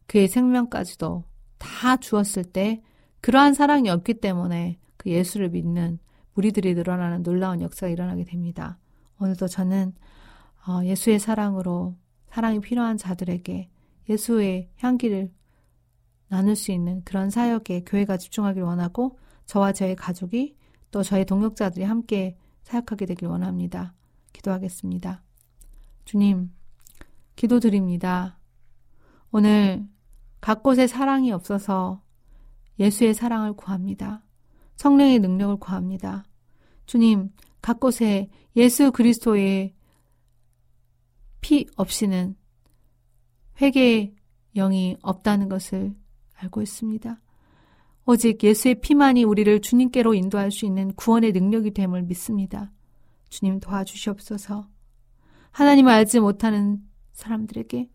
그의 0.08 0.28
생명까지도 0.28 1.24
다 1.58 1.98
주었을 1.98 2.44
때 2.44 2.82
그러한 3.22 3.54
사랑이 3.54 3.90
없기 3.90 4.16
때문에 4.16 4.78
그 4.98 5.10
예수를 5.10 5.50
믿는 5.50 6.00
무리들이 6.40 6.74
늘어나는 6.74 7.24
놀라운 7.24 7.62
역사가 7.62 7.90
일어나게 7.90 8.24
됩니다. 8.24 8.78
오늘도 9.20 9.50
저는 9.50 9.94
어, 10.66 10.86
예수의 10.86 11.20
사랑으로 11.20 11.98
사랑이 12.30 12.62
필요한 12.62 12.96
자들에게 12.96 13.70
예수의 14.08 14.70
향기를 14.78 15.34
나눌 16.30 16.56
수 16.56 16.72
있는 16.72 17.04
그런 17.04 17.30
사역에 17.30 17.84
교회가 17.86 18.16
집중하길 18.16 18.62
원하고 18.62 19.20
저와 19.48 19.74
저의 19.74 19.98
가족이 19.98 20.56
또 20.92 21.04
저의 21.04 21.26
동역자들이 21.26 21.84
함께 21.84 22.38
사역하게 22.64 23.08
되길 23.08 23.28
원합니다. 23.28 23.94
기도하겠습니다. 24.32 25.22
주님, 26.06 26.54
기도드립니다. 27.36 28.40
오늘 29.32 29.86
각 30.40 30.64
곳에 30.64 30.88
사랑이 30.88 31.34
없어서 31.34 32.02
예수의 32.80 33.14
사랑을 33.14 33.52
구합니다. 33.54 34.24
성령의 34.78 35.20
능력을 35.20 35.58
구합니다. 35.58 36.29
주님, 36.90 37.30
각 37.62 37.80
곳에 37.80 38.32
예수 38.56 38.92
그리스도의 38.92 39.76
피 41.40 41.68
없이는 41.76 42.36
회개의 43.62 44.16
영이 44.56 44.98
없다는 45.04 45.50
것을 45.50 45.94
알고 46.34 46.64
있습니다. 46.64 47.22
오직 48.08 48.44
예수의 48.44 48.82
피만이 48.82 49.24
우리를 49.24 49.62
주님께로 49.62 50.16
인도할 50.16 50.50
수 50.50 50.66
있는 50.66 50.92
구원의 50.96 51.32
능력이 51.32 51.76
됨을 51.76 52.02
믿습니다. 52.02 52.72
주님 53.30 53.60
도와주시옵소서. 53.60 54.68
하나님을 55.52 55.92
알지 55.92 56.22
못하는 56.22 56.82
사람들에게 57.12 57.88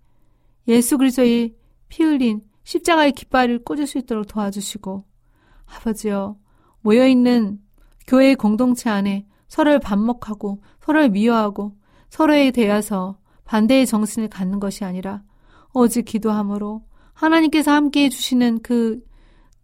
예수 0.68 0.98
그리스도의 0.98 1.56
피 1.88 2.04
흘린 2.04 2.48
십자가의 2.62 3.10
깃발을 3.10 3.64
꽂을 3.64 3.88
수 3.88 3.98
있도록 3.98 4.28
도와주시고 4.28 5.04
아버지여 5.66 6.38
모여 6.82 7.08
있는 7.08 7.63
교회의 8.06 8.36
공동체 8.36 8.90
안에 8.90 9.26
서로를 9.48 9.78
반목하고 9.78 10.62
서로를 10.80 11.10
미워하고 11.10 11.76
서로에 12.10 12.50
대해서 12.50 13.18
반대의 13.44 13.86
정신을 13.86 14.28
갖는 14.28 14.60
것이 14.60 14.84
아니라 14.84 15.22
오직 15.72 16.04
기도함으로 16.04 16.84
하나님께서 17.12 17.72
함께 17.72 18.04
해주시는 18.04 18.60
그 18.62 19.02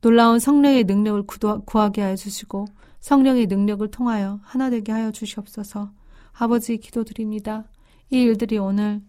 놀라운 0.01 0.39
성령의 0.39 0.85
능력을 0.85 1.25
구하게 1.65 2.03
하여 2.03 2.17
주시고 2.17 2.67
성령의 3.01 3.47
능력을 3.47 3.89
통하여 3.91 4.41
하나 4.43 4.71
되게 4.71 4.93
하여 4.93 5.11
주시옵소서 5.11 5.93
아버지 6.33 6.79
기도드립니다. 6.79 7.65
이 8.11 8.23
일들이 8.23 8.59
오늘 8.59 9.03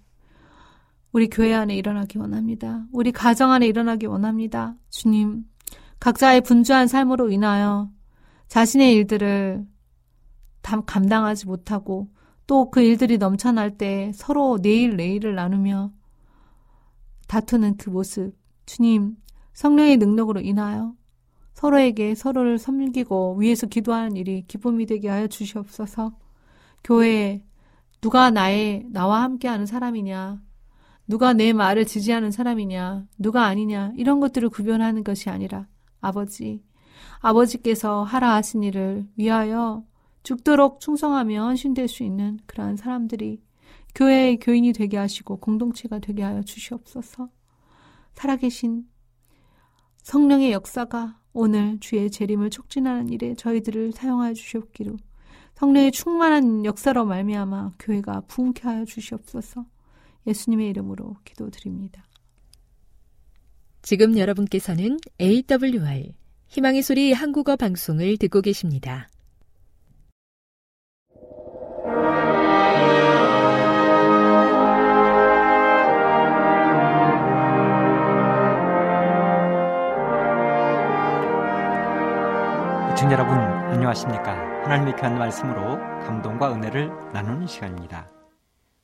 우리 1.12 1.30
교회 1.30 1.54
안에 1.54 1.76
일어나기 1.76 2.18
원합니다. 2.18 2.86
우리 2.92 3.12
가정 3.12 3.52
안에 3.52 3.68
일어나기 3.68 4.06
원합니다. 4.06 4.76
주님, 4.90 5.44
각자의 6.00 6.42
분주한 6.42 6.88
삶으로 6.88 7.30
인하여 7.30 7.90
자신의 8.52 8.94
일들을 8.96 9.66
감당하지 10.62 11.46
못하고 11.46 12.10
또 12.48 12.70
그 12.70 12.82
일들이 12.82 13.18
넘쳐날 13.18 13.78
때 13.78 14.12
서로 14.14 14.60
내일 14.62 14.98
내일을 14.98 15.36
나누며 15.36 15.94
다투는 17.30 17.78
그 17.78 17.90
모습. 17.90 18.36
주님, 18.66 19.16
성령의 19.54 19.96
능력으로 19.96 20.42
인하여 20.42 20.94
서로에게 21.54 22.14
서로를 22.14 22.58
섬기고 22.58 23.38
위에서 23.38 23.68
기도하는 23.68 24.18
일이 24.18 24.44
기쁨이 24.46 24.86
되게 24.86 25.08
하여 25.08 25.28
주시옵소서. 25.28 26.12
교회에 26.84 27.46
누가 28.02 28.32
나의 28.32 28.86
나와 28.90 29.24
함께하는 29.24 29.66
사람이냐, 29.66 30.42
누가 31.08 31.32
내 31.32 31.54
말을 31.54 31.86
지지하는 31.86 32.32
사람이냐, 32.32 33.06
누가 33.18 33.46
아니냐, 33.46 33.94
이런 33.96 34.20
것들을 34.20 34.50
구별하는 34.50 35.06
것이 35.06 35.30
아니라 35.30 35.68
아버지, 36.02 36.62
아버지께서 37.22 38.04
하라 38.04 38.34
하신 38.36 38.64
일을 38.64 39.08
위하여 39.16 39.86
죽도록 40.24 40.80
충성하며 40.80 41.44
헌신될 41.44 41.88
수 41.88 42.04
있는 42.04 42.40
그러한 42.46 42.78
사람들이 42.78 43.42
교회의 43.96 44.40
교인이 44.40 44.74
되게 44.74 44.98
하시고 44.98 45.38
공동체가 45.38 46.00
되게 46.00 46.24
하여 46.24 46.42
주시옵소서. 46.42 47.30
살아계신 48.14 48.88
성령의 50.04 50.52
역사가 50.52 51.20
오늘 51.34 51.80
주의 51.80 52.10
재림을 52.10 52.50
촉진하는 52.50 53.10
일에 53.10 53.36
저희들을 53.36 53.92
사용하여 53.92 54.34
주시옵기로 54.34 54.98
성령의 55.56 55.92
충만한 55.92 56.66
역사로 56.66 57.06
말미암아 57.06 57.74
교회가 57.80 58.22
부흥케 58.22 58.64
하여 58.64 58.86
주시옵소서. 58.86 59.66
예수님의 60.26 60.70
이름으로 60.70 61.18
기도드립니다. 61.24 62.06
지금 63.82 64.18
여러분께서는 64.18 65.00
AWR 65.20 66.14
희망의 66.52 66.82
소리 66.82 67.14
한국어 67.14 67.56
방송을 67.56 68.18
듣고 68.18 68.42
계십니다. 68.42 69.08
시청자 82.90 83.14
여러분 83.14 83.38
안녕하십니까? 83.38 84.34
하나님의 84.66 84.98
귀한 84.98 85.18
말씀으로 85.18 85.78
감동과 86.06 86.54
은혜를 86.54 86.90
나누는 87.14 87.48
시간입니다. 87.48 88.12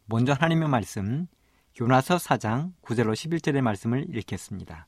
먼저 0.06 0.32
하나님의 0.32 0.70
말씀 0.70 1.28
요나서 1.82 2.16
4장 2.16 2.72
9절로 2.82 3.12
11절의 3.12 3.60
말씀을 3.60 4.06
읽겠습니다 4.16 4.88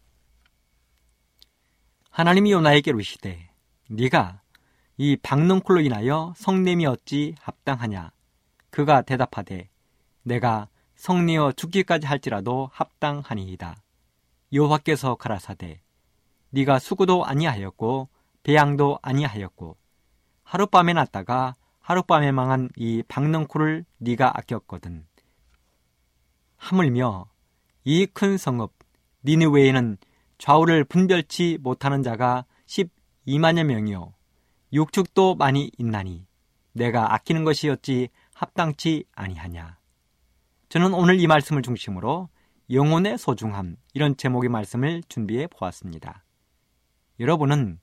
하나님이 2.10 2.52
요나에게 2.52 2.92
이르시되 2.92 3.50
네가 3.90 4.42
이 4.98 5.16
박능쿨로 5.18 5.82
인하여 5.82 6.34
성냄이 6.36 6.86
어찌 6.86 7.36
합당하냐? 7.40 8.12
그가 8.70 9.02
대답하되 9.02 9.70
내가 10.24 10.68
성내어 10.96 11.54
죽기까지 11.54 12.08
할지라도 12.08 12.70
합당하니이다. 12.74 13.78
여호와께서 14.52 15.16
가라사대 15.16 15.82
네가 16.50 16.80
수구도 16.80 17.26
아니하였고 17.26 18.10
배양도 18.44 19.00
아니하였고 19.02 19.78
하룻밤에 20.44 20.94
났다가 20.94 21.56
하룻밤에 21.80 22.32
망한 22.32 22.70
이 22.76 23.04
박능쿨을 23.08 23.86
네가 24.00 24.38
아꼈거든. 24.38 25.06
하물며 26.58 27.28
이 27.86 28.06
큰 28.08 28.38
성읍 28.38 28.74
니느웨에는 29.24 29.98
좌우를 30.40 30.86
분별치 30.86 31.60
못하는 31.62 32.02
자가 32.02 32.46
12만여 32.66 33.66
명이요 33.66 34.14
육축도 34.74 35.36
많이 35.36 35.72
있나니 35.78 36.26
내가 36.74 37.14
아끼는 37.14 37.44
것이 37.44 37.70
어찌 37.70 38.10
합당치 38.34 39.06
아니하냐. 39.14 39.78
저는 40.70 40.94
오늘 40.94 41.20
이 41.20 41.28
말씀을 41.28 41.62
중심으로 41.62 42.30
영혼의 42.72 43.18
소중함 43.18 43.76
이런 43.94 44.16
제목의 44.16 44.50
말씀을 44.50 45.04
준비해 45.10 45.48
보았습니다. 45.48 46.24
여러분은 47.20 47.80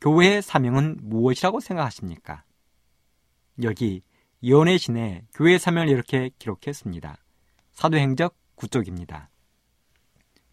교회의 0.00 0.40
사명은 0.42 0.98
무엇이라고 1.02 1.60
생각하십니까? 1.60 2.44
여기 3.62 4.02
예언의 4.42 4.78
신에 4.78 5.26
교회 5.34 5.58
사명을 5.58 5.88
이렇게 5.88 6.30
기록했습니다. 6.38 7.18
사도행적 7.72 8.34
9쪽입니다. 8.56 9.26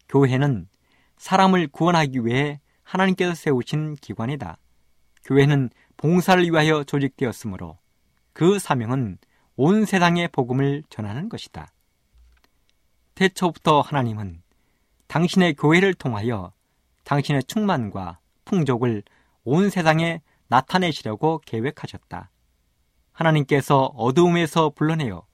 교회는 0.08 0.68
사람을 1.16 1.68
구원하기 1.68 2.24
위해 2.24 2.60
하나님께서 2.82 3.34
세우신 3.34 3.96
기관이다. 3.96 4.58
교회는 5.24 5.70
봉사를 5.96 6.42
위하여 6.44 6.84
조직되었으므로 6.84 7.78
그 8.32 8.58
사명은 8.58 9.18
온 9.56 9.84
세상의 9.84 10.28
복음을 10.28 10.82
전하는 10.90 11.28
것이다. 11.28 11.68
태초부터 13.14 13.80
하나님은 13.80 14.42
당신의 15.06 15.54
교회를 15.54 15.94
통하여 15.94 16.52
당신의 17.04 17.44
충만과 17.44 18.18
풍족을 18.44 19.02
온 19.44 19.70
세상에 19.70 20.20
나타내시려고 20.48 21.40
계획하셨다. 21.44 22.30
하나님께서 23.12 23.92
어두움에서 23.96 24.70
불러내어 24.70 25.24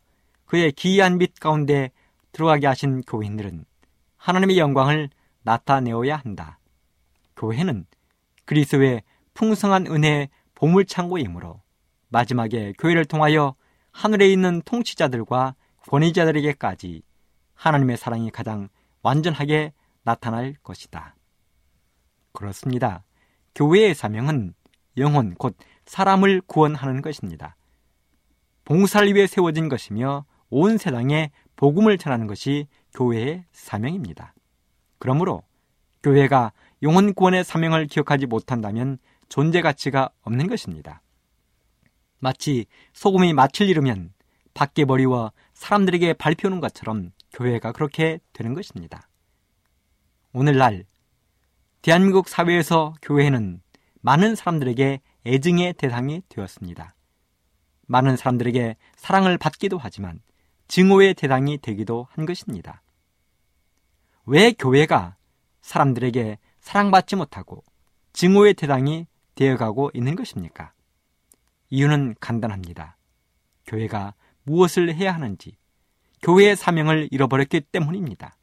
그의 0.46 0.72
기이한 0.72 1.18
빛 1.18 1.40
가운데 1.40 1.90
들어가게 2.30 2.66
하신 2.66 3.02
교인들은 3.02 3.64
하나님의 4.16 4.58
영광을 4.58 5.10
나타내어야 5.42 6.16
한다. 6.16 6.58
교회는 7.36 7.86
그리스도의 8.44 9.02
풍성한 9.34 9.86
은혜의 9.86 10.28
보물창고이므로 10.54 11.60
마지막에 12.08 12.72
교회를 12.78 13.04
통하여 13.04 13.54
하늘에 13.90 14.30
있는 14.30 14.62
통치자들과 14.64 15.54
권위자들에게까지 15.88 17.02
하나님의 17.54 17.96
사랑이 17.96 18.30
가장 18.30 18.68
완전하게 19.02 19.72
나타날 20.02 20.54
것이다. 20.62 21.16
그렇습니다. 22.32 23.04
교회의 23.54 23.94
사명은 23.94 24.54
영혼 24.96 25.34
곧 25.34 25.56
사람을 25.84 26.42
구원하는 26.46 27.02
것입니다. 27.02 27.56
봉사를 28.64 29.12
위해 29.14 29.26
세워진 29.26 29.68
것이며 29.68 30.24
온 30.50 30.78
세상에 30.78 31.30
복음을 31.56 31.98
전하는 31.98 32.26
것이 32.26 32.68
교회의 32.94 33.44
사명입니다. 33.52 34.34
그러므로 35.02 35.42
교회가 36.04 36.52
영혼 36.84 37.12
구원의 37.12 37.42
사명을 37.42 37.88
기억하지 37.88 38.26
못한다면 38.26 38.98
존재 39.28 39.60
가치가 39.60 40.10
없는 40.20 40.46
것입니다. 40.46 41.02
마치 42.20 42.66
소금이 42.92 43.32
맛을 43.32 43.68
잃으면 43.68 44.12
밖에 44.54 44.84
버리워 44.84 45.32
사람들에게 45.54 46.12
발표하는 46.12 46.60
것처럼 46.60 47.10
교회가 47.32 47.72
그렇게 47.72 48.20
되는 48.32 48.54
것입니다. 48.54 49.08
오늘날 50.32 50.84
대한민국 51.82 52.28
사회에서 52.28 52.94
교회는 53.02 53.60
많은 54.02 54.36
사람들에게 54.36 55.00
애증의 55.26 55.72
대상이 55.78 56.22
되었습니다. 56.28 56.94
많은 57.88 58.16
사람들에게 58.16 58.76
사랑을 58.94 59.36
받기도 59.36 59.78
하지만 59.78 60.20
증오의 60.68 61.14
대상이 61.14 61.58
되기도 61.58 62.06
한 62.12 62.24
것입니다. 62.24 62.82
왜 64.26 64.52
교회가 64.52 65.16
사람들에게 65.62 66.38
사랑받지 66.60 67.16
못하고 67.16 67.62
증오의 68.12 68.54
대상이 68.54 69.06
되어가고 69.34 69.90
있는 69.94 70.14
것입니까? 70.14 70.72
이유는 71.70 72.16
간단합니다. 72.20 72.96
교회가 73.66 74.14
무엇을 74.44 74.94
해야 74.94 75.14
하는지, 75.14 75.56
교회의 76.22 76.56
사명을 76.56 77.08
잃어버렸기 77.10 77.60
때문입니다. 77.60 78.36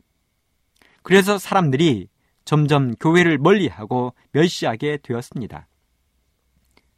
그래서 1.04 1.38
사람들이 1.38 2.10
점점 2.44 2.96
교회를 2.96 3.38
멀리하고 3.38 4.14
멸시하게 4.32 4.98
되었습니다. 5.04 5.68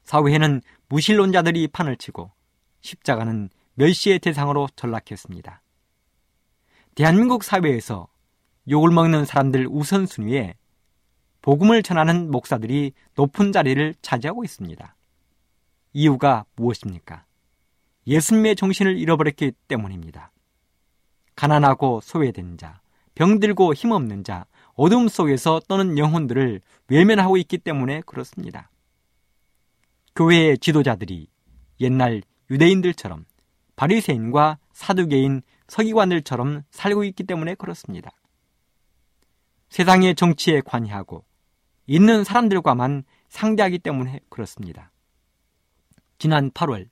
사회에는 0.03 0.61
무신론자들이 0.87 1.67
판을 1.67 1.97
치고 1.97 2.31
십자가는 2.81 3.49
멸시의 3.75 4.19
대상으로 4.19 4.67
전락했습니다. 4.75 5.61
대한민국 6.95 7.43
사회에서 7.43 8.07
욕을 8.69 8.91
먹는 8.91 9.26
사람들 9.26 9.67
우선순위에 9.69 10.56
복음을 11.41 11.82
전하는 11.82 12.30
목사들이 12.30 12.93
높은 13.15 13.52
자리를 13.52 13.95
차지하고 14.02 14.43
있습니다. 14.43 14.95
이유가 15.93 16.45
무엇입니까? 16.56 17.26
예수님의 18.08 18.56
정신을 18.56 18.97
잃어버렸기 18.97 19.54
때문입니다. 19.67 20.32
가난하고 21.36 22.02
소외된 22.02 22.58
자, 22.58 22.82
병들고 23.15 23.74
힘없는 23.74 24.24
자, 24.24 24.45
어둠 24.74 25.08
속에서 25.08 25.60
떠는 25.67 25.97
영혼들을 25.97 26.62
외면하고 26.88 27.38
있기 27.38 27.58
때문에 27.58 28.02
그렇습니다. 28.06 28.69
교회의 30.15 30.58
지도자들이 30.60 31.28
옛날 31.80 32.21
유대인들처럼 32.50 33.26
바리새인과 33.76 34.60
사두개인 34.74 35.41
서기관들처럼 35.67 36.63
살고 36.69 37.04
있기 37.06 37.24
때문에 37.24 37.56
그렇습니다. 37.56 38.12
세상의 39.71 40.15
정치에 40.15 40.60
관여하고 40.60 41.23
있는 41.88 42.25
사람들과만 42.25 43.05
상대하기 43.29 43.79
때문에 43.79 44.19
그렇습니다. 44.29 44.91
지난 46.19 46.51
8월 46.51 46.89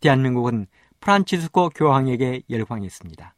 대한민국은 0.00 0.66
프란치스코 1.00 1.68
교황에게 1.68 2.42
열광했습니다. 2.48 3.34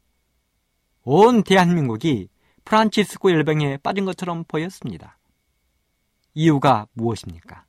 온 1.03 1.43
대한민국이 1.43 2.29
프란치스코 2.63 3.31
열병에 3.31 3.77
빠진 3.77 4.05
것처럼 4.05 4.45
보였습니다. 4.47 5.19
이유가 6.33 6.87
무엇입니까? 6.93 7.65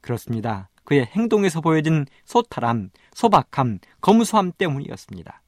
그렇습니다. 0.00 0.70
그의 0.84 1.04
행동에서 1.04 1.60
보여진 1.60 2.06
소탈함, 2.24 2.88
소박함, 3.12 3.80
검소함 4.00 4.52
때문이었습니다. 4.56 5.42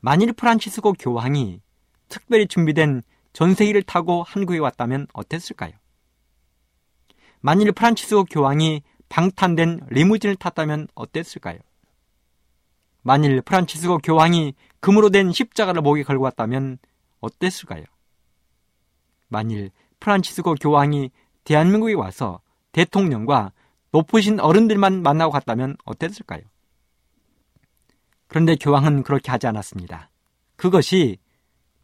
만일 0.00 0.32
프란치스코 0.32 0.94
교황이 0.94 1.62
특별히 2.08 2.48
준비된 2.48 3.02
전세기를 3.34 3.82
타고 3.82 4.22
한국에 4.22 4.58
왔다면 4.58 5.08
어땠을까요? 5.12 5.72
만일 7.40 7.72
프란치스코 7.72 8.24
교황이 8.24 8.82
방탄된 9.10 9.80
리무진을 9.90 10.36
탔다면 10.36 10.88
어땠을까요? 10.94 11.58
만일 13.02 13.42
프란치스코 13.42 13.98
교황이 13.98 14.54
금으로 14.80 15.10
된 15.10 15.30
십자가를 15.30 15.82
목에 15.82 16.04
걸고 16.04 16.24
왔다면 16.24 16.78
어땠을까요? 17.20 17.84
만일 19.28 19.70
프란치스코 20.00 20.54
교황이 20.54 21.10
대한민국에 21.42 21.92
와서 21.92 22.40
대통령과 22.72 23.52
높으신 23.90 24.40
어른들만 24.40 25.02
만나고 25.02 25.32
갔다면 25.32 25.76
어땠을까요? 25.84 26.42
그런데 28.28 28.56
교황은 28.56 29.02
그렇게 29.02 29.30
하지 29.30 29.46
않았습니다. 29.46 30.10
그것이 30.56 31.18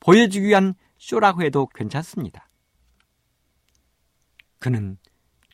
보여주기 0.00 0.46
위한 0.46 0.74
쇼라고 1.00 1.42
해도 1.42 1.66
괜찮습니다. 1.74 2.46
그는 4.58 4.98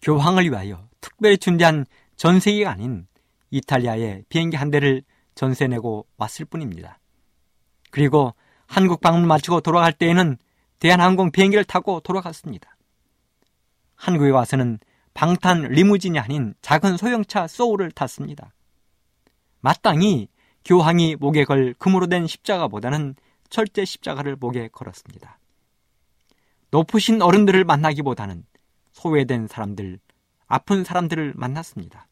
교황을 0.02 0.44
위하여 0.50 0.88
특별히 1.00 1.38
준비한 1.38 1.86
전세기가 2.16 2.68
아닌 2.68 3.06
이탈리아에 3.50 4.24
비행기 4.28 4.56
한 4.56 4.72
대를 4.72 5.02
전세 5.36 5.68
내고 5.68 6.04
왔을 6.16 6.44
뿐입니다. 6.46 6.98
그리고 7.92 8.34
한국 8.66 9.00
방문 9.00 9.28
마치고 9.28 9.60
돌아갈 9.60 9.92
때에는 9.92 10.36
대한항공 10.80 11.30
비행기를 11.30 11.64
타고 11.64 12.00
돌아갔습니다. 12.00 12.76
한국에 13.94 14.30
와서는 14.30 14.80
방탄 15.14 15.62
리무진이 15.62 16.18
아닌 16.18 16.54
작은 16.60 16.96
소형차 16.96 17.46
소울을 17.46 17.92
탔습니다. 17.92 18.52
마땅히 19.60 20.28
교황이 20.64 21.14
목에 21.14 21.44
걸 21.44 21.72
금으로 21.78 22.08
된 22.08 22.26
십자가보다는 22.26 23.14
철제 23.50 23.84
십자가를 23.84 24.36
목에 24.36 24.68
걸었습니다. 24.68 25.38
높으신 26.70 27.22
어른들을 27.22 27.64
만나기보다는 27.64 28.44
소외된 28.92 29.46
사람들, 29.48 29.98
아픈 30.46 30.84
사람들을 30.84 31.34
만났습니다. 31.36 32.06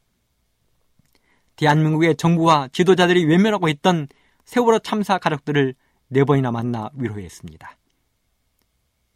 대한민국의 1.55 2.15
정부와 2.15 2.69
지도자들이 2.71 3.25
외면하고 3.25 3.69
있던 3.69 4.07
세월호 4.45 4.79
참사 4.79 5.17
가족들을 5.17 5.73
네 6.07 6.23
번이나 6.23 6.51
만나 6.51 6.89
위로했습니다. 6.93 7.77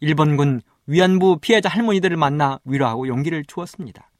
일본군 0.00 0.62
위안부 0.86 1.38
피해자 1.40 1.68
할머니들을 1.68 2.16
만나 2.16 2.58
위로하고 2.64 3.06
용기를 3.06 3.44
주었습니다. 3.44 4.10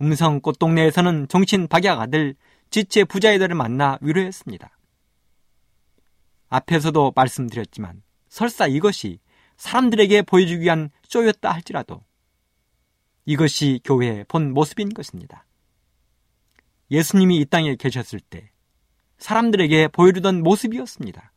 음성 0.00 0.40
꽃동네에서는 0.40 1.28
정신 1.28 1.68
박약 1.68 2.00
아들 2.00 2.34
지체 2.70 3.04
부자애들을 3.04 3.54
만나 3.54 3.98
위로했습니다. 4.00 4.70
앞에서도 6.52 7.12
말씀드렸지만 7.16 8.02
설사 8.28 8.66
이것이 8.66 9.18
사람들에게 9.56 10.22
보여주기 10.22 10.60
위한 10.60 10.90
쇼였다 11.08 11.50
할지라도 11.50 12.04
이것이 13.24 13.80
교회의 13.84 14.26
본 14.28 14.52
모습인 14.52 14.92
것입니다. 14.92 15.46
예수님이 16.90 17.38
이 17.38 17.46
땅에 17.46 17.74
계셨을 17.76 18.20
때 18.20 18.50
사람들에게 19.16 19.88
보여주던 19.88 20.42
모습이었습니다. 20.42 21.32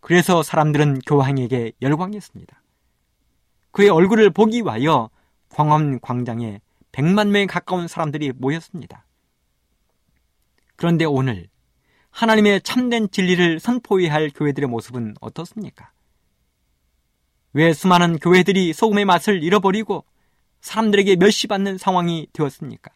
그래서 0.00 0.42
사람들은 0.42 1.00
교황에게 1.06 1.72
열광했습니다. 1.80 2.60
그의 3.70 3.88
얼굴을 3.88 4.30
보기 4.30 4.62
위하여 4.62 5.10
광화문 5.50 6.00
광장에 6.00 6.60
100만 6.90 7.28
명에 7.28 7.46
가까운 7.46 7.86
사람들이 7.86 8.32
모였습니다. 8.32 9.06
그런데 10.74 11.04
오늘 11.04 11.51
하나님의 12.12 12.60
참된 12.62 13.10
진리를 13.10 13.58
선포해야 13.58 14.12
할 14.12 14.30
교회들의 14.30 14.68
모습은 14.68 15.14
어떻습니까? 15.20 15.90
왜 17.54 17.72
수많은 17.72 18.18
교회들이 18.18 18.72
소금의 18.72 19.04
맛을 19.04 19.42
잃어버리고 19.42 20.04
사람들에게 20.60 21.16
멸시받는 21.16 21.78
상황이 21.78 22.28
되었습니까? 22.32 22.92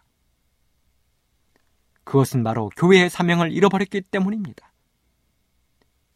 그것은 2.05 2.45
바로 2.45 2.71
교회의 2.77 3.11
사명을 3.11 3.53
잃어버렸기 3.53 4.03
때문입니다. 4.03 4.73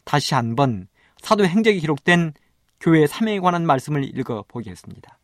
다시 0.05 0.35
한번 0.35 0.87
사도행적에 1.21 1.79
기록된 1.81 2.33
교회의 2.81 3.09
사명에 3.09 3.41
관한 3.41 3.67
말씀을 3.67 4.05
읽어 4.17 4.45
보겠습니다. 4.47 5.19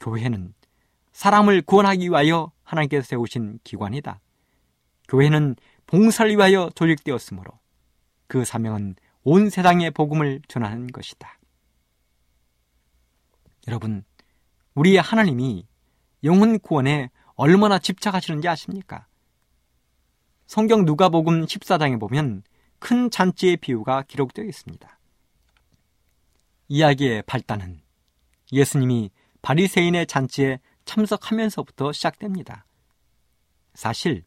교회는 0.00 0.54
사람을 1.12 1.62
구원하기 1.62 2.08
위하여 2.08 2.52
하나님께서 2.64 3.06
세우신 3.06 3.60
기관이다. 3.64 4.20
교회는 5.08 5.56
봉사를 5.86 6.30
위하여 6.30 6.70
조직되었으므로 6.74 7.52
그 8.26 8.44
사명은 8.44 8.96
온 9.22 9.50
세상에 9.50 9.90
복음을 9.90 10.40
전하는 10.48 10.86
것이다. 10.88 11.38
여러분, 13.68 14.04
우리 14.74 14.96
하나님이 14.96 15.66
영혼 16.24 16.58
구원에 16.58 17.10
얼마나 17.34 17.78
집착하시는지 17.78 18.48
아십니까? 18.48 19.06
성경 20.46 20.84
누가복음 20.84 21.46
14장에 21.46 21.98
보면 21.98 22.42
큰 22.78 23.10
잔치의 23.10 23.56
비유가 23.56 24.02
기록되어 24.02 24.44
있습니다. 24.44 24.98
이야기의 26.68 27.22
발단은 27.22 27.80
예수님이 28.52 29.10
바리새인의 29.42 30.06
잔치에 30.06 30.60
참석하면서부터 30.84 31.92
시작됩니다. 31.92 32.64
사실 33.74 34.24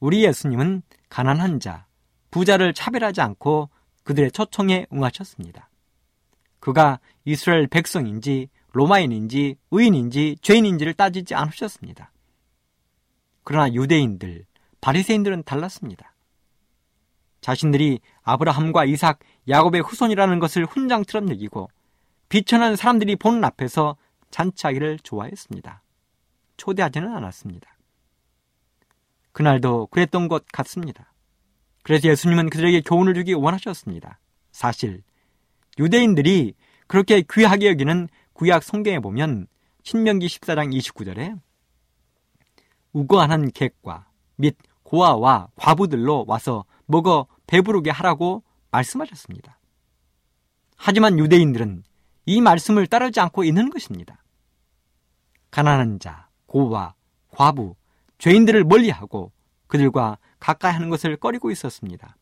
우리 0.00 0.24
예수님은 0.24 0.82
가난한 1.14 1.60
자, 1.60 1.86
부자를 2.32 2.74
차별하지 2.74 3.20
않고 3.20 3.70
그들의 4.02 4.32
초청에 4.32 4.84
응하셨습니다. 4.92 5.70
그가 6.58 6.98
이스라엘 7.24 7.68
백성인지 7.68 8.48
로마인인지 8.72 9.54
의인인지 9.70 10.38
죄인인지를 10.42 10.94
따지지 10.94 11.36
않으셨습니다. 11.36 12.10
그러나 13.44 13.72
유대인들, 13.72 14.44
바리새인들은 14.80 15.44
달랐습니다. 15.44 16.16
자신들이 17.40 18.00
아브라함과 18.24 18.84
이삭, 18.86 19.20
야곱의 19.48 19.82
후손이라는 19.82 20.40
것을 20.40 20.64
훈장처럼 20.64 21.30
여기고 21.30 21.70
비천한 22.28 22.74
사람들이 22.74 23.14
보는 23.14 23.44
앞에서 23.44 23.96
잔치하기를 24.32 24.98
좋아했습니다. 25.04 25.80
초대하지는 26.56 27.14
않았습니다. 27.14 27.73
그날도 29.34 29.88
그랬던 29.88 30.28
것 30.28 30.46
같습니다. 30.52 31.12
그래서 31.82 32.08
예수님은 32.08 32.50
그들에게 32.50 32.80
교훈을 32.82 33.14
주기 33.14 33.34
원하셨습니다. 33.34 34.18
사실 34.52 35.02
유대인들이 35.78 36.54
그렇게 36.86 37.22
귀하게 37.30 37.68
여기는 37.68 38.08
구약 38.32 38.62
성경에 38.62 39.00
보면 39.00 39.48
신명기 39.82 40.26
14장 40.26 40.72
29절에 40.74 41.38
우거하는 42.92 43.50
객과 43.50 44.06
및 44.36 44.56
고아와 44.84 45.48
과부들로 45.56 46.24
와서 46.28 46.64
먹어 46.86 47.26
배부르게 47.48 47.90
하라고 47.90 48.44
말씀하셨습니다. 48.70 49.58
하지만 50.76 51.18
유대인들은 51.18 51.82
이 52.26 52.40
말씀을 52.40 52.86
따르지 52.86 53.18
않고 53.18 53.42
있는 53.42 53.68
것입니다. 53.68 54.22
가난한 55.50 55.98
자, 55.98 56.28
고아, 56.46 56.94
과부, 57.30 57.74
죄인들을 58.18 58.64
멀리하고 58.64 59.32
그들과 59.66 60.18
가까이 60.38 60.72
하는 60.72 60.90
것을 60.90 61.16
꺼리고 61.16 61.50
있었습니다. 61.50 62.16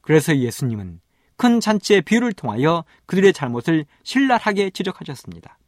그래서 0.00 0.36
예수님은 0.36 1.00
큰 1.36 1.60
잔치의 1.60 2.02
비유를 2.02 2.32
통하여 2.34 2.84
그들의 3.06 3.32
잘못을 3.32 3.86
신랄하게 4.02 4.70
지적하셨습니다. 4.70 5.58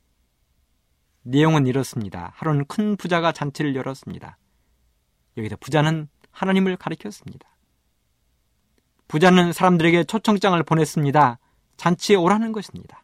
내용은 1.22 1.66
이렇습니다. 1.66 2.33
하루는 2.37 2.66
큰 2.66 2.96
부자가 2.96 3.33
잔치를 3.33 3.75
열었습니다. 3.75 4.38
여기서 5.37 5.57
부자는 5.57 6.09
하나님을 6.31 6.77
가리켰습니다. 6.77 7.49
부자는 9.09 9.53
사람들에게 9.53 10.05
초청장을 10.05 10.61
보냈습니다. 10.62 11.38
잔치에 11.77 12.16
오라는 12.16 12.53
것입니다. 12.53 13.03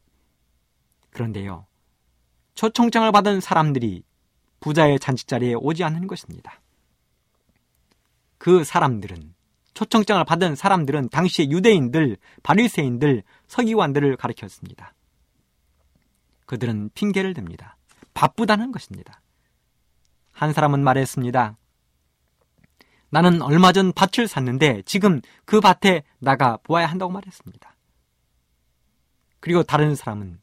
그런데요, 1.10 1.66
초청장을 2.54 3.10
받은 3.12 3.40
사람들이 3.40 4.02
부자의 4.62 4.98
잔치 4.98 5.26
자리에 5.26 5.54
오지 5.54 5.84
않는 5.84 6.06
것입니다. 6.06 6.60
그 8.38 8.64
사람들은 8.64 9.34
초청장을 9.74 10.24
받은 10.24 10.54
사람들은 10.54 11.08
당시 11.10 11.48
유대인들, 11.50 12.16
바리새인들, 12.42 13.22
서기관들을 13.48 14.16
가리켰습니다. 14.16 14.94
그들은 16.46 16.90
핑계를 16.94 17.34
댑니다. 17.34 17.74
바쁘다는 18.14 18.72
것입니다. 18.72 19.20
한 20.32 20.52
사람은 20.52 20.82
말했습니다. 20.82 21.56
나는 23.10 23.42
얼마 23.42 23.72
전 23.72 23.92
밭을 23.92 24.28
샀는데 24.28 24.82
지금 24.86 25.20
그 25.44 25.60
밭에 25.60 26.02
나가 26.18 26.56
보아야 26.62 26.86
한다고 26.86 27.12
말했습니다. 27.12 27.76
그리고 29.40 29.62
다른 29.62 29.94
사람은 29.94 30.40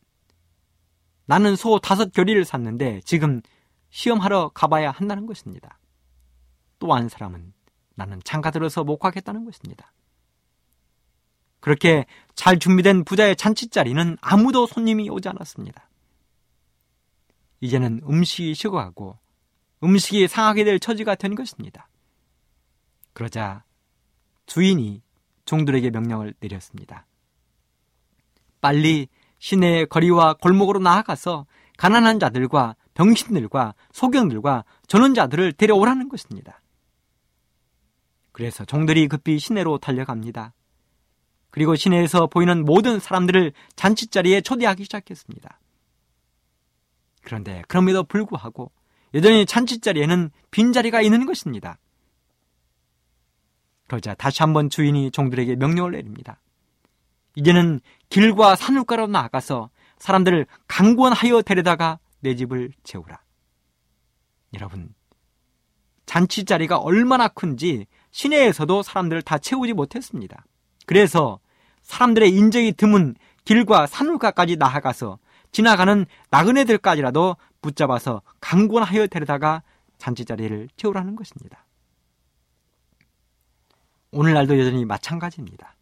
나는 1.25 1.55
소 1.55 1.79
다섯 1.79 2.11
결의를 2.11 2.43
샀는데 2.43 3.01
지금 3.05 3.41
시험하러 3.89 4.51
가봐야 4.53 4.91
한다는 4.91 5.25
것입니다. 5.25 5.79
또 6.79 6.93
한 6.93 7.09
사람은 7.09 7.53
나는 7.95 8.21
장가 8.23 8.51
들어서 8.51 8.83
목하겠다는 8.83 9.45
것입니다. 9.45 9.91
그렇게 11.59 12.05
잘 12.35 12.57
준비된 12.57 13.03
부자의 13.03 13.35
잔치 13.35 13.67
자리는 13.67 14.17
아무도 14.21 14.65
손님이 14.65 15.09
오지 15.09 15.27
않았습니다. 15.27 15.89
이제는 17.59 18.01
음식이 18.09 18.53
식어가고 18.55 19.19
음식이 19.83 20.27
상하게 20.29 20.63
될 20.63 20.79
처지가 20.79 21.15
된 21.15 21.35
것입니다. 21.35 21.89
그러자 23.13 23.65
주인이 24.45 25.01
종들에게 25.43 25.89
명령을 25.89 26.33
내렸습니다. 26.39 27.05
빨리 28.61 29.09
시내의 29.39 29.87
거리와 29.87 30.35
골목으로 30.35 30.79
나아가서 30.79 31.45
가난한 31.77 32.19
자들과 32.19 32.75
병신들과 32.99 33.75
소경들과 33.93 34.65
전원자들을 34.87 35.53
데려오라는 35.53 36.09
것입니다. 36.09 36.61
그래서 38.33 38.65
종들이 38.65 39.07
급히 39.07 39.39
시내로 39.39 39.77
달려갑니다. 39.77 40.53
그리고 41.49 41.75
시내에서 41.75 42.27
보이는 42.27 42.65
모든 42.65 42.99
사람들을 42.99 43.53
잔치자리에 43.77 44.41
초대하기 44.41 44.83
시작했습니다. 44.83 45.59
그런데 47.21 47.63
그럼에도 47.69 48.03
불구하고 48.03 48.69
여전히 49.13 49.45
잔치자리에는 49.45 50.29
빈자리가 50.51 50.99
있는 51.01 51.25
것입니다. 51.25 51.77
그러자 53.87 54.13
다시 54.13 54.43
한번 54.43 54.69
주인이 54.69 55.09
종들에게 55.11 55.55
명령을 55.55 55.93
내립니다. 55.93 56.41
이제는 57.35 57.79
길과 58.09 58.57
산울가로 58.57 59.07
나아가서 59.07 59.69
사람들을 59.99 60.45
강권하여 60.67 61.43
데려다가 61.43 61.97
내 62.19 62.35
집을 62.35 62.71
채우라. 62.83 63.19
여러분, 64.53 64.93
잔치 66.05 66.43
자리가 66.43 66.77
얼마나 66.77 67.27
큰지 67.27 67.85
시내에서도 68.11 68.81
사람들을 68.81 69.21
다 69.21 69.37
채우지 69.37 69.73
못했습니다. 69.73 70.43
그래서 70.85 71.39
사람들의 71.83 72.31
인적이 72.31 72.73
드문 72.73 73.15
길과 73.45 73.87
산울가까지 73.87 74.57
나아가서 74.57 75.19
지나가는 75.51 76.05
나그네들까지라도 76.31 77.35
붙잡아서 77.61 78.21
강권하여 78.39 79.07
데려다가 79.07 79.63
잔치 79.97 80.25
자리를 80.25 80.69
채우라는 80.75 81.15
것입니다. 81.15 81.65
오늘날도 84.11 84.57
여전히 84.59 84.85
마찬가지입니다. 84.85 85.75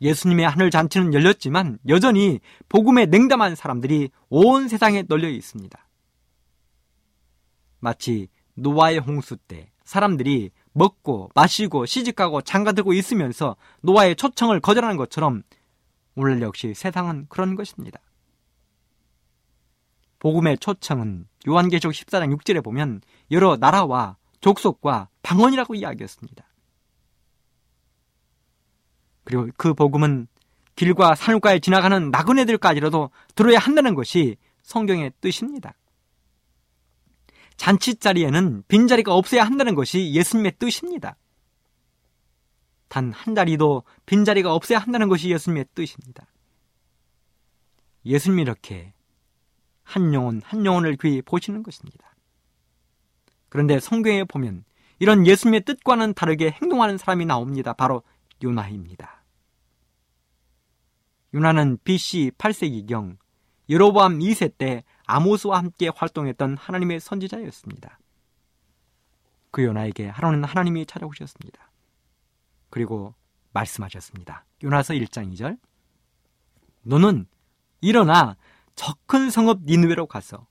예수님의 0.00 0.48
하늘 0.48 0.70
잔치는 0.70 1.14
열렸지만 1.14 1.78
여전히 1.88 2.40
복음에 2.68 3.06
냉담한 3.06 3.54
사람들이 3.54 4.10
온 4.28 4.68
세상에 4.68 5.02
널려 5.02 5.28
있습니다. 5.28 5.78
마치 7.80 8.28
노아의 8.54 8.98
홍수 8.98 9.36
때 9.36 9.70
사람들이 9.84 10.50
먹고 10.72 11.30
마시고 11.34 11.86
시집가고 11.86 12.42
장가들고 12.42 12.92
있으면서 12.92 13.56
노아의 13.82 14.16
초청을 14.16 14.60
거절하는 14.60 14.96
것처럼 14.96 15.42
오늘 16.14 16.42
역시 16.42 16.74
세상은 16.74 17.26
그런 17.28 17.56
것입니다. 17.56 18.00
복음의 20.18 20.58
초청은 20.58 21.26
요한계시록 21.48 21.94
14장 21.94 22.36
6절에 22.36 22.62
보면 22.62 23.00
여러 23.30 23.56
나라와 23.56 24.16
족속과 24.40 25.08
방언이라고 25.22 25.74
이야기했습니다. 25.74 26.44
그리고 29.30 29.48
그 29.56 29.74
복음은 29.74 30.26
길과 30.74 31.14
산울가에 31.14 31.60
지나가는 31.60 32.10
나그네들까지라도 32.10 33.10
들어야 33.36 33.58
한다는 33.58 33.94
것이 33.94 34.36
성경의 34.62 35.12
뜻입니다. 35.20 35.74
잔치 37.56 37.94
자리에는 37.94 38.64
빈자리가 38.66 39.14
없어야 39.14 39.44
한다는 39.44 39.76
것이 39.76 40.12
예수님의 40.12 40.54
뜻입니다. 40.58 41.16
단 42.88 43.12
한 43.12 43.36
자리도 43.36 43.84
빈자리가 44.06 44.52
없어야 44.52 44.80
한다는 44.80 45.08
것이 45.08 45.30
예수님의 45.30 45.66
뜻입니다. 45.76 46.26
예수님이 48.04 48.42
이렇게 48.42 48.92
한 49.84 50.12
영혼 50.12 50.42
한 50.44 50.66
영혼을 50.66 50.96
귀히 50.96 51.22
보시는 51.22 51.62
것입니다. 51.62 52.16
그런데 53.48 53.78
성경에 53.78 54.24
보면 54.24 54.64
이런 54.98 55.24
예수님의 55.24 55.60
뜻과는 55.60 56.14
다르게 56.14 56.50
행동하는 56.50 56.98
사람이 56.98 57.26
나옵니다. 57.26 57.74
바로 57.74 58.02
요나입니다. 58.42 59.19
요나는 61.34 61.78
BC 61.84 62.32
8세기경 62.38 63.16
여로보암 63.68 64.18
2세 64.18 64.56
때 64.56 64.82
아모스와 65.06 65.58
함께 65.58 65.90
활동했던 65.94 66.56
하나님의 66.56 67.00
선지자였습니다. 67.00 67.98
그 69.50 69.64
요나에게 69.64 70.08
하루는 70.08 70.44
하나님이 70.44 70.86
찾아오셨습니다. 70.86 71.70
그리고 72.68 73.14
말씀하셨습니다. 73.52 74.44
요나서 74.62 74.94
1장 74.94 75.32
2절 75.32 75.58
너는 76.82 77.26
일어나 77.80 78.36
저 78.74 78.94
큰 79.06 79.28
성읍 79.28 79.64
니누웨로 79.64 80.06
가서 80.06 80.46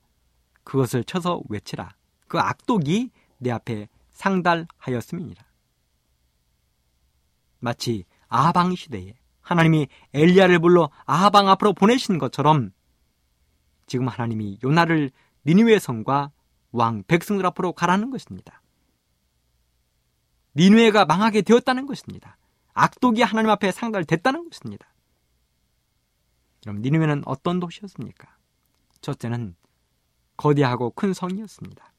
그것을 0.64 1.04
쳐서 1.04 1.42
외치라. 1.50 1.96
그 2.28 2.38
악독이 2.40 3.10
내 3.38 3.52
앞에 3.52 3.88
상달하였음이니라. 4.12 5.44
마치 7.60 8.06
아방 8.28 8.76
시대에 8.76 9.14
하나님이 9.50 9.88
엘리야를 10.14 10.60
불러 10.60 10.92
아방 11.08 11.50
앞으로 11.50 11.74
보내신 11.74 12.20
것처럼 12.20 12.72
지금 13.88 14.08
하나님이 14.08 14.60
요나를 14.64 15.10
니누의 15.48 15.80
성과 15.80 16.30
왕 16.72 17.02
백성들 17.08 17.44
앞으로 17.48 17.74
가라는 17.74 18.12
것입니다. 18.12 18.62
니누에가 20.56 21.06
망하게 21.06 21.42
되었다는 21.42 21.88
것입니다. 21.88 22.38
악독이 22.74 23.24
하나님 23.24 23.50
앞에 23.50 23.72
상달됐다는 23.72 24.48
것입니다. 24.50 24.88
그럼 26.62 26.84
니누에는 26.84 27.24
어떤 27.26 27.60
도시였습니까? 27.60 28.28
첫째는 29.02 29.56
거대하고 30.38 30.92
큰 30.92 31.14
성이었습니다. 31.16 31.92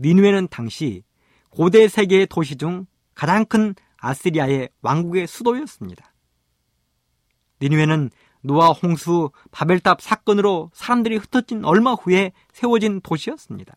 니누에는 0.00 0.48
당시 0.48 1.04
고대 1.50 1.86
세계의 1.86 2.26
도시 2.26 2.56
중 2.56 2.86
가장 3.14 3.44
큰 3.44 3.76
아시리아의 4.02 4.68
왕국의 4.82 5.26
수도였습니다. 5.26 6.12
니누에는 7.60 8.10
노아 8.42 8.70
홍수 8.70 9.30
바벨탑 9.52 10.02
사건으로 10.02 10.70
사람들이 10.74 11.16
흩어진 11.16 11.64
얼마 11.64 11.92
후에 11.92 12.32
세워진 12.52 13.00
도시였습니다. 13.00 13.76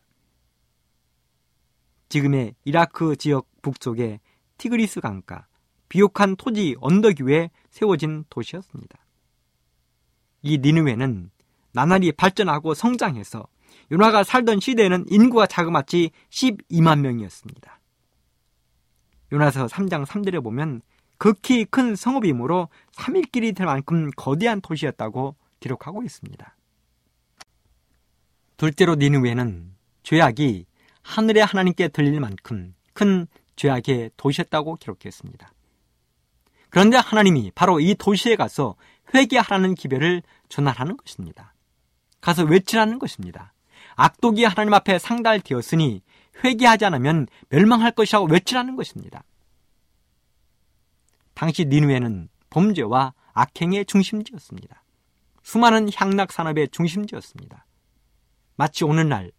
지금의 2.08 2.54
이라크 2.64 3.16
지역 3.16 3.46
북쪽의 3.62 4.20
티그리스 4.58 5.00
강가 5.00 5.46
비옥한 5.88 6.34
토지 6.34 6.74
언덕 6.80 7.20
위에 7.20 7.50
세워진 7.70 8.24
도시였습니다. 8.28 8.98
이 10.42 10.58
니누웨는 10.58 11.30
나날이 11.72 12.10
발전하고 12.10 12.74
성장해서 12.74 13.46
요나가 13.92 14.24
살던 14.24 14.58
시대에는 14.58 15.06
인구가 15.08 15.46
자그마치 15.46 16.10
12만 16.30 17.00
명이었습니다. 17.00 17.75
요나서 19.32 19.66
3장 19.66 20.06
3절에 20.06 20.42
보면 20.42 20.82
극히 21.18 21.64
큰 21.64 21.96
성읍이므로 21.96 22.68
3일길이 22.92 23.54
될 23.54 23.66
만큼 23.66 24.10
거대한 24.16 24.60
도시였다고 24.60 25.34
기록하고 25.60 26.02
있습니다. 26.02 26.56
둘째로 28.56 28.94
니누웨는 28.96 29.74
죄악이 30.02 30.66
하늘의 31.02 31.44
하나님께 31.44 31.88
들릴 31.88 32.20
만큼 32.20 32.74
큰 32.92 33.26
죄악의 33.56 34.12
도시였다고 34.16 34.76
기록했습니다. 34.76 35.50
그런데 36.70 36.96
하나님이 36.98 37.52
바로 37.54 37.80
이 37.80 37.94
도시에 37.94 38.36
가서 38.36 38.76
회개하라는 39.14 39.74
기별을 39.74 40.22
전하라는 40.48 40.96
것입니다. 40.96 41.54
가서 42.20 42.44
외치라는 42.44 42.98
것입니다. 42.98 43.52
악독이 43.94 44.44
하나님 44.44 44.74
앞에 44.74 44.98
상달되었으니 44.98 46.02
회개하지 46.44 46.84
않으면 46.84 47.26
멸망할 47.48 47.92
것이라고 47.92 48.26
외치라는 48.26 48.76
것입니다. 48.76 49.24
당시 51.34 51.64
니누에는 51.66 52.28
범죄와 52.50 53.14
악행의 53.32 53.86
중심지였습니다. 53.86 54.82
수많은 55.42 55.90
향락 55.94 56.32
산업의 56.32 56.68
중심지였습니다. 56.70 57.66
마치 58.56 58.84
오늘날 58.84 59.30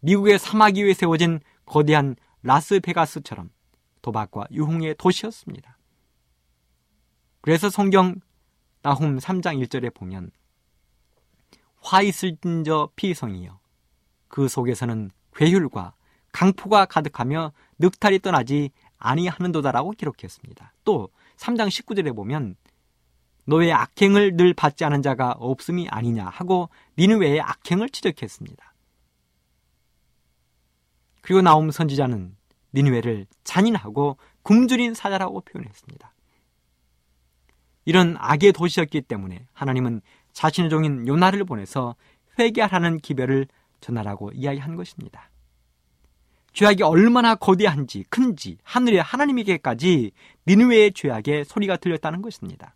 미국의 0.00 0.38
사막 0.38 0.74
위에 0.74 0.94
세워진 0.94 1.40
거대한 1.66 2.16
라스베가스처럼 2.42 3.50
도박과 4.02 4.46
유흥의 4.50 4.96
도시였습니다. 4.96 5.78
그래서 7.40 7.70
성경 7.70 8.16
나훔 8.82 9.18
3장 9.18 9.62
1절에 9.64 9.94
보면 9.94 10.30
화 11.76 12.02
있을 12.02 12.36
저 12.64 12.90
피성이여 12.96 13.60
그 14.28 14.48
속에서는 14.48 15.10
괴율과 15.34 15.94
강포가 16.34 16.84
가득하며 16.84 17.52
늑탈이 17.78 18.18
떠나지 18.18 18.70
아니하는도다라고 18.98 19.92
기록했습니다. 19.92 20.72
또 20.84 21.08
3장 21.36 21.68
19절에 21.68 22.14
보면 22.14 22.56
너의 23.46 23.72
악행을 23.72 24.36
늘 24.36 24.52
받지 24.52 24.84
않은 24.84 25.00
자가 25.00 25.32
없음이 25.38 25.86
아니냐 25.88 26.26
하고 26.26 26.70
니느웨의 26.98 27.40
악행을 27.40 27.88
지적했습니다. 27.88 28.74
그리고 31.22 31.40
나옴 31.40 31.70
선지자는 31.70 32.36
니느웨를 32.74 33.26
잔인하고 33.44 34.16
굶주린 34.42 34.94
사자라고 34.94 35.40
표현했습니다. 35.42 36.12
이런 37.84 38.16
악의 38.18 38.52
도시였기 38.54 39.02
때문에 39.02 39.46
하나님은 39.52 40.00
자신의 40.32 40.68
종인 40.68 41.06
요나를 41.06 41.44
보내서 41.44 41.94
회개하라는 42.40 42.98
기별을 42.98 43.46
전하라고 43.80 44.32
이야기한 44.32 44.74
것입니다. 44.74 45.30
죄악이 46.54 46.82
얼마나 46.82 47.34
거대한지 47.34 48.04
큰지 48.08 48.58
하늘의 48.62 49.02
하나님에게까지 49.02 50.12
니누웨의 50.46 50.92
죄악의 50.92 51.44
소리가 51.44 51.76
들렸다는 51.76 52.22
것입니다. 52.22 52.74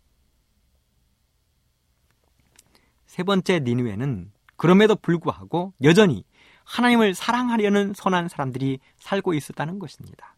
세 3.07 3.23
번째 3.23 3.61
니누웨는 3.61 4.31
그럼에도 4.57 4.95
불구하고 4.95 5.73
여전히 5.81 6.25
하나님을 6.65 7.15
사랑하려는 7.15 7.93
선한 7.95 8.27
사람들이 8.27 8.79
살고 8.97 9.33
있었다는 9.33 9.79
것입니다. 9.79 10.35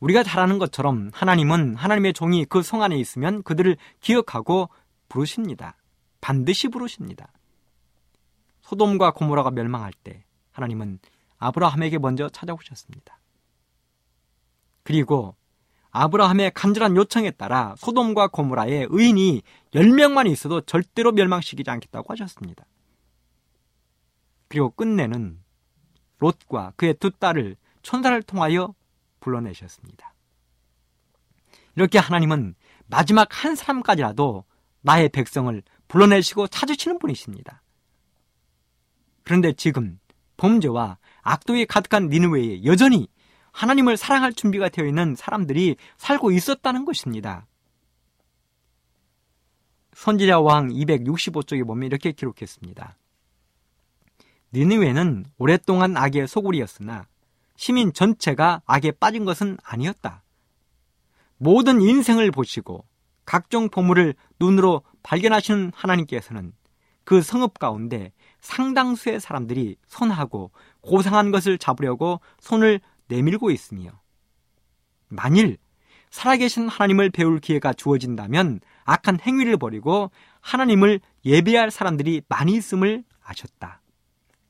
우리가 0.00 0.22
잘 0.22 0.40
아는 0.40 0.58
것처럼 0.58 1.10
하나님은 1.12 1.74
하나님의 1.74 2.12
종이 2.12 2.44
그 2.44 2.62
성 2.62 2.82
안에 2.82 2.96
있으면 2.96 3.42
그들을 3.42 3.76
기억하고 4.00 4.70
부르십니다. 5.08 5.76
반드시 6.20 6.68
부르십니다. 6.68 7.32
소돔과 8.60 9.12
고모라가 9.12 9.50
멸망할 9.50 9.92
때 9.92 10.24
하나님은 10.52 11.00
아브라함에게 11.38 11.98
먼저 11.98 12.28
찾아오셨습니다. 12.28 13.18
그리고 14.82 15.36
아브라함의 15.90 16.52
간절한 16.54 16.96
요청에 16.96 17.30
따라 17.32 17.74
소돔과 17.78 18.28
고무라의 18.28 18.88
의인이 18.90 19.42
10명만 19.72 20.30
있어도 20.30 20.60
절대로 20.60 21.12
멸망시키지 21.12 21.70
않겠다고 21.70 22.12
하셨습니다. 22.12 22.66
그리고 24.48 24.70
끝내는 24.70 25.40
롯과 26.18 26.72
그의 26.76 26.94
두 26.94 27.10
딸을 27.10 27.56
천사를 27.82 28.22
통하여 28.22 28.74
불러내셨습니다. 29.20 30.14
이렇게 31.76 31.98
하나님은 31.98 32.54
마지막 32.86 33.28
한 33.44 33.54
사람까지라도 33.54 34.44
나의 34.80 35.08
백성을 35.10 35.62
불러내시고 35.86 36.48
찾으시는 36.48 36.98
분이십니다. 36.98 37.62
그런데 39.22 39.52
지금 39.52 39.98
범죄와 40.36 40.98
악독이 41.28 41.66
가득한 41.66 42.08
니느웨에 42.08 42.64
여전히 42.64 43.08
하나님을 43.52 43.96
사랑할 43.96 44.32
준비가 44.32 44.68
되어 44.68 44.86
있는 44.86 45.14
사람들이 45.14 45.76
살고 45.96 46.30
있었다는 46.30 46.84
것입니다. 46.84 47.46
선지자 49.94 50.40
왕 50.40 50.68
265쪽에 50.68 51.66
보면 51.66 51.86
이렇게 51.86 52.12
기록했습니다. 52.12 52.96
니느웨는 54.52 55.26
오랫동안 55.38 55.96
악의 55.96 56.28
소굴이었으나 56.28 57.06
시민 57.56 57.92
전체가 57.92 58.62
악에 58.64 58.92
빠진 58.92 59.24
것은 59.24 59.58
아니었다. 59.64 60.22
모든 61.36 61.80
인생을 61.80 62.30
보시고 62.30 62.84
각종 63.24 63.68
보물을 63.68 64.14
눈으로 64.38 64.82
발견하시는 65.02 65.72
하나님께서는 65.74 66.52
그 67.08 67.22
성읍 67.22 67.58
가운데 67.58 68.12
상당수의 68.42 69.18
사람들이 69.18 69.76
선하고 69.86 70.50
고상한 70.82 71.30
것을 71.30 71.56
잡으려고 71.56 72.20
손을 72.38 72.80
내밀고 73.06 73.50
있으며 73.50 73.92
만일 75.08 75.56
살아계신 76.10 76.68
하나님을 76.68 77.08
배울 77.08 77.40
기회가 77.40 77.72
주어진다면 77.72 78.60
악한 78.84 79.20
행위를 79.20 79.56
버리고 79.56 80.10
하나님을 80.42 81.00
예배할 81.24 81.70
사람들이 81.70 82.20
많이 82.28 82.52
있음을 82.52 83.04
아셨다. 83.22 83.80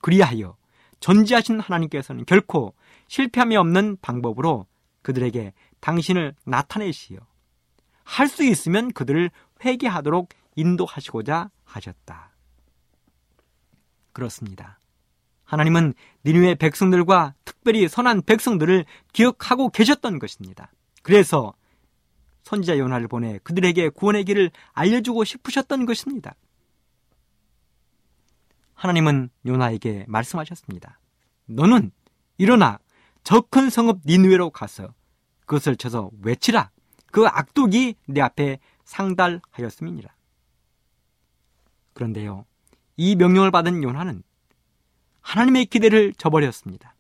그리하여 0.00 0.56
전지하신 0.98 1.60
하나님께서는 1.60 2.24
결코 2.24 2.74
실패함이 3.06 3.56
없는 3.56 3.98
방법으로 4.02 4.66
그들에게 5.02 5.52
당신을 5.78 6.34
나타내시어 6.44 7.20
할 8.02 8.26
수 8.26 8.42
있으면 8.42 8.90
그들을 8.90 9.30
회개하도록 9.64 10.30
인도하시고자 10.56 11.50
하셨다. 11.64 12.27
그렇습니다. 14.18 14.80
하나님은 15.44 15.94
니누의 16.26 16.56
백성들과 16.56 17.34
특별히 17.44 17.86
선한 17.86 18.22
백성들을 18.22 18.84
기억하고 19.12 19.68
계셨던 19.68 20.18
것입니다. 20.18 20.72
그래서 21.04 21.54
선지자 22.42 22.78
요나를 22.78 23.06
보내 23.06 23.38
그들에게 23.44 23.90
구원의 23.90 24.24
길을 24.24 24.50
알려주고 24.72 25.22
싶으셨던 25.22 25.86
것입니다. 25.86 26.34
하나님은 28.74 29.30
요나에게 29.46 30.06
말씀하셨습니다. 30.08 30.98
너는 31.46 31.92
일어나 32.38 32.80
저 33.22 33.40
큰 33.40 33.70
성읍 33.70 34.00
니누에로 34.04 34.50
가서 34.50 34.94
그것을 35.46 35.76
쳐서 35.76 36.10
외치라. 36.22 36.70
그 37.12 37.24
악독이 37.26 37.94
내 38.06 38.20
앞에 38.20 38.58
상달하였음이니라. 38.84 40.12
그런데요, 41.94 42.46
이 42.98 43.14
명령을 43.14 43.50
받은 43.50 43.82
요나는 43.82 44.22
하나님의 45.22 45.66
기대를 45.66 46.12
저버렸습니다. 46.14 46.94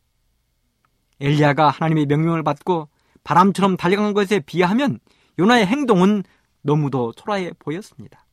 엘리야가 1.20 1.70
하나님의 1.70 2.06
명령을 2.06 2.42
받고 2.44 2.88
바람처럼 3.24 3.76
달려간 3.76 4.14
것에 4.14 4.38
비하면 4.38 5.00
요나의 5.38 5.66
행동은 5.66 6.22
너무도 6.62 7.12
초라해 7.12 7.52
보였습니다. 7.58 8.24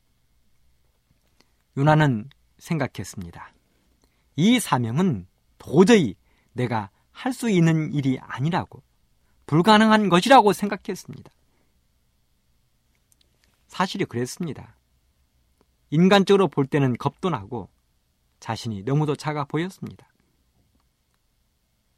요나는 1.76 2.30
생각했습니다. 2.58 3.52
이 4.36 4.60
사명은 4.60 5.26
도저히 5.58 6.14
내가 6.52 6.90
할 7.10 7.32
수 7.32 7.50
있는 7.50 7.92
일이 7.92 8.18
아니라고, 8.20 8.82
불가능한 9.46 10.08
것이라고 10.08 10.52
생각했습니다. 10.52 11.30
사실이 13.68 14.04
그랬습니다. 14.04 14.75
인간적으로 15.90 16.48
볼 16.48 16.66
때는 16.66 16.96
겁도 16.96 17.30
나고 17.30 17.68
자신이 18.40 18.82
너무도 18.82 19.16
작아 19.16 19.44
보였습니다. 19.44 20.08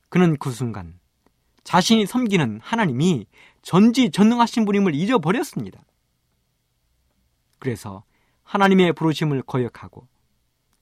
그는 0.09 0.37
그 0.39 0.51
순간 0.51 0.99
자신이 1.65 2.07
섬기는 2.07 2.61
하나님이 2.63 3.27
전지전능하신 3.63 4.65
분임을 4.65 4.95
잊어버렸습니다. 4.95 5.83
그래서 7.59 8.05
하나님의 8.43 8.95
부르심을 8.95 9.43
거역하고 9.43 10.09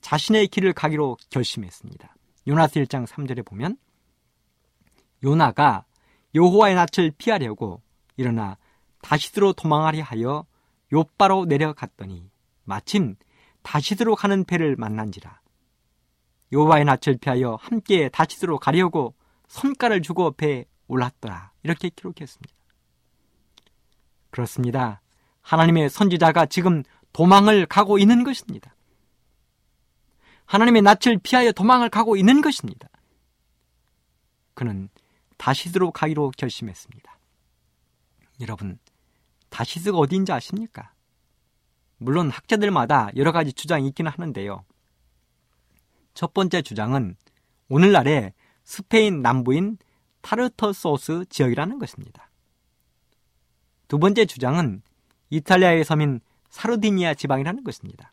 자신의 0.00 0.46
길을 0.48 0.72
가기로 0.72 1.16
결심했습니다. 1.30 2.14
요나스 2.46 2.80
1장 2.84 3.06
3절에 3.06 3.44
보면 3.44 3.76
요나가 5.24 5.84
여호와의 6.34 6.76
낯을 6.76 7.12
피하려고 7.18 7.82
일어나 8.16 8.56
다시스로 9.02 9.52
도망하려 9.52 10.02
하여 10.04 10.46
요바로 10.92 11.46
내려갔더니 11.46 12.30
마침 12.66 13.16
다시스로 13.62 14.14
가는 14.14 14.44
배를 14.44 14.76
만난지라 14.76 15.40
여호와의 16.52 16.84
낯을 16.84 17.18
피하여 17.20 17.58
함께 17.60 18.08
다시스로 18.08 18.58
가려고 18.58 19.14
손가락을 19.48 20.02
주고 20.02 20.32
배에 20.32 20.64
올랐더라 20.88 21.52
이렇게 21.62 21.88
기록했습니다. 21.88 22.54
그렇습니다. 24.30 25.00
하나님의 25.40 25.90
선지자가 25.90 26.46
지금 26.46 26.82
도망을 27.12 27.66
가고 27.66 27.98
있는 27.98 28.22
것입니다. 28.24 28.74
하나님의 30.44 30.82
낯을 30.82 31.18
피하여 31.22 31.52
도망을 31.52 31.88
가고 31.88 32.16
있는 32.16 32.40
것입니다. 32.40 32.88
그는 34.54 34.88
다시스로 35.36 35.90
가기로 35.90 36.32
결심했습니다. 36.36 37.18
여러분, 38.40 38.78
다시스가 39.50 39.98
어디인지 39.98 40.32
아십니까? 40.32 40.92
물론 41.98 42.30
학자들마다 42.30 43.10
여러 43.16 43.32
가지 43.32 43.52
주장이 43.52 43.88
있기는 43.88 44.10
하는데요. 44.10 44.64
첫 46.14 46.34
번째 46.34 46.62
주장은 46.62 47.16
오늘날의 47.68 48.32
스페인 48.64 49.22
남부인 49.22 49.78
타르터소스 50.22 51.26
지역이라는 51.28 51.78
것입니다. 51.78 52.30
두 53.88 53.98
번째 53.98 54.26
주장은 54.26 54.82
이탈리아의 55.30 55.84
섬인 55.84 56.20
사르디니아 56.48 57.14
지방이라는 57.14 57.64
것입니다. 57.64 58.12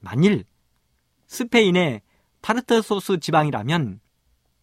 만일 0.00 0.44
스페인의 1.26 2.02
타르터소스 2.40 3.18
지방이라면 3.20 4.00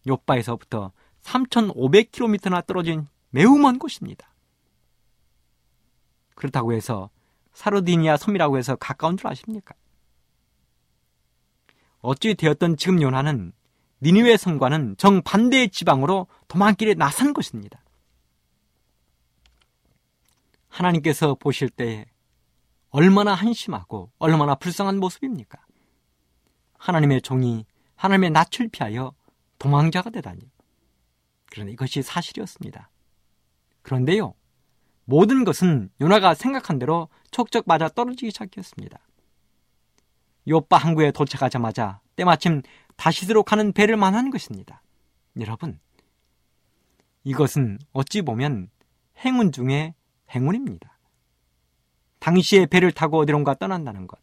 요바에서부터 0.06 0.92
3,500km나 1.22 2.66
떨어진 2.66 3.06
매우 3.30 3.58
먼 3.58 3.78
곳입니다. 3.78 4.32
그렇다고 6.34 6.72
해서 6.72 7.10
사르디니아 7.56 8.18
섬이라고 8.18 8.58
해서 8.58 8.76
가까운 8.76 9.16
줄 9.16 9.28
아십니까? 9.28 9.74
어찌 12.00 12.34
되었던 12.34 12.76
지금 12.76 13.00
요나는 13.00 13.52
니니웨 14.02 14.36
성과는 14.36 14.96
정반대의 14.98 15.70
지방으로 15.70 16.26
도망길에 16.48 16.92
나선 16.94 17.32
것입니다. 17.32 17.82
하나님께서 20.68 21.34
보실 21.34 21.70
때 21.70 22.04
얼마나 22.90 23.32
한심하고 23.32 24.10
얼마나 24.18 24.54
불쌍한 24.54 25.00
모습입니까? 25.00 25.58
하나님의 26.74 27.22
종이 27.22 27.64
하나님의 27.94 28.32
낯을 28.32 28.68
피하여 28.70 29.14
도망자가 29.58 30.10
되다니. 30.10 30.42
그런데 31.46 31.72
이것이 31.72 32.02
사실이었습니다. 32.02 32.90
그런데요, 33.80 34.34
모든 35.06 35.44
것은 35.44 35.88
요나가 36.00 36.34
생각한 36.34 36.78
대로 36.78 37.08
촉적 37.30 37.64
맞아 37.66 37.88
떨어지기 37.88 38.30
시작했습니다. 38.30 38.98
요빠 40.48 40.76
항구에 40.76 41.10
도착하자마자 41.10 42.00
때마침 42.14 42.62
다시스로 42.96 43.42
가는 43.42 43.72
배를 43.72 43.96
만난 43.96 44.30
것입니다. 44.30 44.82
여러분, 45.40 45.78
이것은 47.24 47.78
어찌 47.92 48.22
보면 48.22 48.70
행운 49.18 49.52
중에 49.52 49.94
행운입니다. 50.30 50.96
당시에 52.18 52.66
배를 52.66 52.92
타고 52.92 53.18
어디론가 53.18 53.54
떠난다는 53.54 54.06
것, 54.06 54.18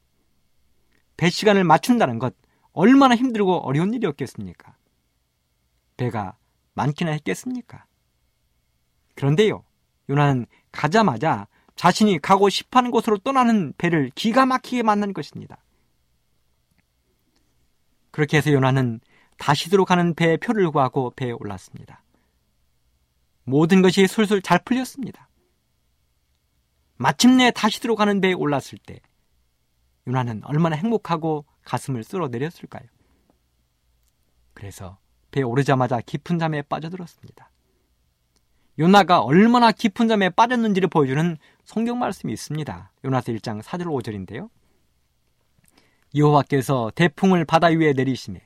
배 1.17 1.29
시간을 1.29 1.63
맞춘다는 1.63 2.19
것, 2.19 2.35
얼마나 2.71 3.15
힘들고 3.15 3.57
어려운 3.59 3.93
일이었겠습니까? 3.93 4.75
배가 5.97 6.37
많기나 6.73 7.11
했겠습니까? 7.11 7.85
그런데요, 9.15 9.63
요나는 10.09 10.47
가자마자 10.71 11.47
자신이 11.76 12.19
가고 12.19 12.49
싶어 12.49 12.80
하는 12.80 12.91
곳으로 12.91 13.17
떠나는 13.17 13.74
배를 13.78 14.11
기가 14.15 14.45
막히게 14.45 14.84
만난 14.84 15.13
것입니다. 15.13 15.57
그렇게 18.11 18.38
해서 18.38 18.51
요나는 18.51 18.99
다시도록 19.38 19.88
가는 19.88 20.13
배의 20.13 20.38
표를 20.38 20.69
구하고 20.71 21.11
배에 21.15 21.32
올랐습니다. 21.32 22.03
모든 23.43 23.82
것이 23.82 24.07
술술 24.07 24.41
잘 24.41 24.59
풀렸습니다. 24.63 25.28
마침내 26.95 27.51
다시도록 27.51 27.97
가는 27.97 28.21
배에 28.21 28.34
올랐을 28.34 28.78
때 28.86 28.99
요나는 30.07 30.43
얼마나 30.45 30.76
행복하고 30.76 31.45
가슴을 31.65 32.03
쓸어내렸을까요? 32.03 32.88
그래서 34.53 34.97
배에 35.32 35.43
오르자마자 35.43 35.99
깊은 35.99 36.38
잠에 36.38 36.61
빠져들었습니다. 36.61 37.49
요나가 38.80 39.21
얼마나 39.21 39.71
깊은 39.71 40.07
잠에 40.07 40.30
빠졌는지를 40.30 40.89
보여주는 40.89 41.38
성경 41.63 41.99
말씀이 41.99 42.34
있습니다. 42.34 42.91
요나서 43.05 43.32
1장 43.34 43.61
4절 43.61 43.86
5절인데요. 43.86 44.49
여호와께서 46.15 46.91
대풍을 46.95 47.45
바다 47.45 47.67
위에 47.67 47.93
내리시매 47.93 48.41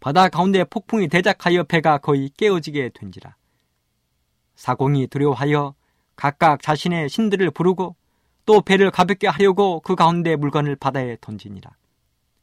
바다 0.00 0.28
가운데 0.28 0.64
폭풍이 0.64 1.08
대작하여 1.08 1.64
배가 1.64 1.98
거의 1.98 2.30
깨어지게 2.36 2.90
된지라. 2.90 3.36
사공이 4.54 5.06
두려워하여 5.06 5.74
각각 6.16 6.60
자신의 6.60 7.08
신들을 7.08 7.50
부르고 7.52 7.96
또 8.44 8.60
배를 8.60 8.90
가볍게 8.90 9.28
하려고 9.28 9.80
그 9.80 9.94
가운데 9.94 10.36
물건을 10.36 10.76
바다에 10.76 11.16
던지니라. 11.20 11.70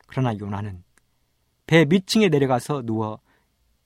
그러나 0.08 0.36
요나는 0.38 0.84
배 1.68 1.86
밑층에 1.86 2.30
내려가서 2.30 2.82
누워 2.84 3.20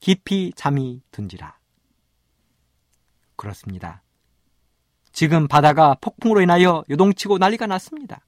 깊이 0.00 0.52
잠이 0.54 1.02
든지라. 1.10 1.58
그렇습니다. 3.36 4.02
지금 5.12 5.46
바다가 5.46 5.96
폭풍으로 6.00 6.40
인하여 6.40 6.84
요동치고 6.90 7.38
난리가 7.38 7.66
났습니다. 7.66 8.20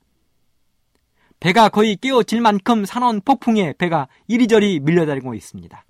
배가 1.41 1.69
거의 1.69 1.97
깨어질 1.97 2.41
만큼 2.41 2.85
사나운 2.85 3.21
폭풍에 3.21 3.75
배가 3.75 4.09
이리저리 4.29 4.81
밀려다니고 4.81 5.35
있습니다. 5.35 5.85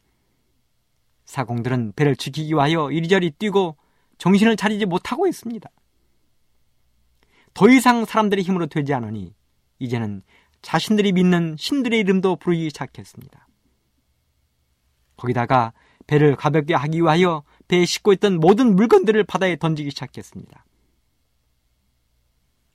사공들은 1.26 1.92
배를 1.96 2.16
지키기 2.16 2.54
위하여 2.54 2.90
이리저리 2.90 3.32
뛰고 3.32 3.76
정신을 4.18 4.56
차리지 4.56 4.86
못하고 4.86 5.26
있습니다. 5.26 5.68
더 7.54 7.68
이상 7.68 8.04
사람들의 8.04 8.44
힘으로 8.44 8.66
되지 8.66 8.94
않으니 8.94 9.34
이제는 9.78 10.22
자신들이 10.62 11.12
믿는 11.12 11.56
신들의 11.58 11.98
이름도 12.00 12.36
부르기 12.36 12.70
시작했습니다. 12.70 13.46
거기다가 15.16 15.72
배를 16.06 16.36
가볍게 16.36 16.74
하기 16.74 16.98
위하여 16.98 17.42
배에 17.68 17.84
싣고 17.84 18.12
있던 18.14 18.38
모든 18.38 18.76
물건들을 18.76 19.24
바다에 19.24 19.56
던지기 19.56 19.90
시작했습니다. 19.90 20.64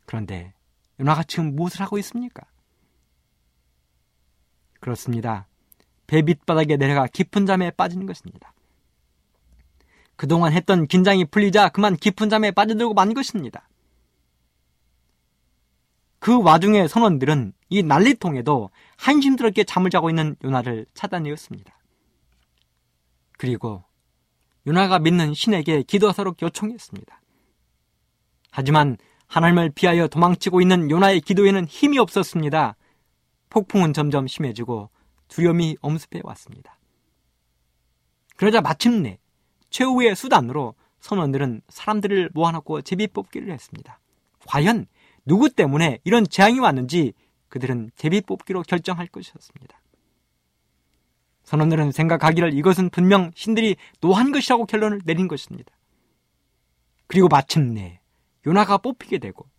그런데 0.06 0.54
요나가 1.00 1.24
지금 1.24 1.56
무엇을 1.56 1.82
하고 1.82 1.98
있습니까? 2.00 2.44
그렇습니다. 4.80 5.48
배 6.08 6.22
밑바닥에 6.22 6.76
내려가 6.76 7.08
깊은 7.08 7.46
잠에 7.46 7.72
빠지는 7.72 8.06
것입니다. 8.06 8.54
그동안 10.18 10.54
했던 10.54 10.86
긴장이 10.88 11.26
풀리자 11.26 11.70
그만 11.70 11.96
깊은 11.96 12.30
잠에 12.30 12.52
빠져들고 12.52 12.94
만 12.94 13.14
것입니다. 13.14 13.68
그 16.20 16.40
와중에 16.40 16.88
선원들은 16.88 17.54
이 17.70 17.82
난리통에도 17.82 18.70
한심스럽게 18.98 19.64
잠을 19.64 19.90
자고 19.90 20.10
있는 20.10 20.36
요나를 20.44 20.86
찾아내었습니다. 20.94 21.74
그리고 23.38 23.84
요나가 24.68 25.00
믿는 25.00 25.34
신에게 25.34 25.84
기도하도록 25.84 26.42
요청했습니다. 26.42 27.22
하지만 28.52 28.98
하나님을 29.28 29.72
피하여 29.72 30.08
도망치고 30.08 30.62
있는 30.62 30.92
요나의 30.92 31.22
기도에는 31.22 31.66
힘이 31.66 32.00
없었습니다. 32.00 32.76
폭풍은 33.50 33.94
점점 33.94 34.28
심해지고 34.28 34.90
두려움이 35.30 35.78
엄습해 35.82 36.22
왔습니다. 36.24 36.78
그러자 38.36 38.62
마침내 38.62 39.20
최후의 39.70 40.16
수단으로 40.16 40.76
선원들은 41.00 41.62
사람들을 41.70 42.32
모아놓고 42.34 42.82
제비뽑기를 42.82 43.52
했습니다. 43.52 44.00
과연 44.46 44.86
누구 45.26 45.50
때문에 45.50 46.00
이런 46.04 46.28
재앙이 46.28 46.60
왔는지 46.60 47.14
그들은 47.50 47.92
제비뽑기로 47.96 48.64
결정할 48.64 49.08
것이었습니다. 49.08 49.82
선원들은 51.52 51.92
생각하기를 51.92 52.54
이것은 52.54 52.90
분명 52.92 53.30
신들이 53.36 53.76
노한 54.00 54.32
것이라고 54.32 54.66
결론을 54.66 55.02
내린 55.04 55.28
것입니다. 55.28 55.74
그리고 57.08 57.28
마침내 57.28 58.00
요나가 58.48 58.78
뽑히게 58.78 59.18
되고 59.18 59.50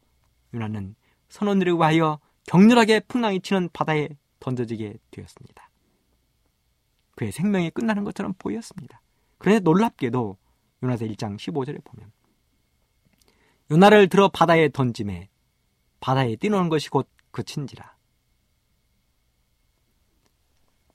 요나는 0.54 0.94
선원들에 1.28 1.70
의하여 1.70 2.18
격렬하게 2.46 3.00
풍랑이 3.00 3.42
치는 3.42 3.68
바다에 3.74 4.08
던져지게 4.40 4.94
되었습니다. 5.10 5.70
그의 7.14 7.30
생명이 7.30 7.68
끝나는 7.68 8.04
것처럼 8.04 8.32
보였습니다. 8.38 9.02
그런데 9.36 9.60
놀랍게도 9.60 10.38
요나서 10.82 11.04
1장 11.04 11.36
15절에 11.36 11.84
보면 11.84 12.10
요나를 13.70 14.08
들어 14.08 14.30
바다에 14.30 14.70
던짐에 14.70 15.28
바다에 16.00 16.36
뛰노는 16.36 16.70
것이 16.70 16.88
곧 16.88 17.06
그친지라. 17.32 17.94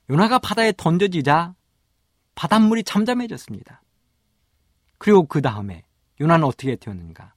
요나가 0.09 0.39
바다에 0.39 0.73
던져지자 0.75 1.55
바닷물이 2.35 2.83
잠잠해졌습니다. 2.83 3.81
그리고 4.97 5.25
그 5.25 5.41
다음에 5.41 5.83
요나는 6.21 6.45
어떻게 6.45 6.75
되었는가? 6.75 7.33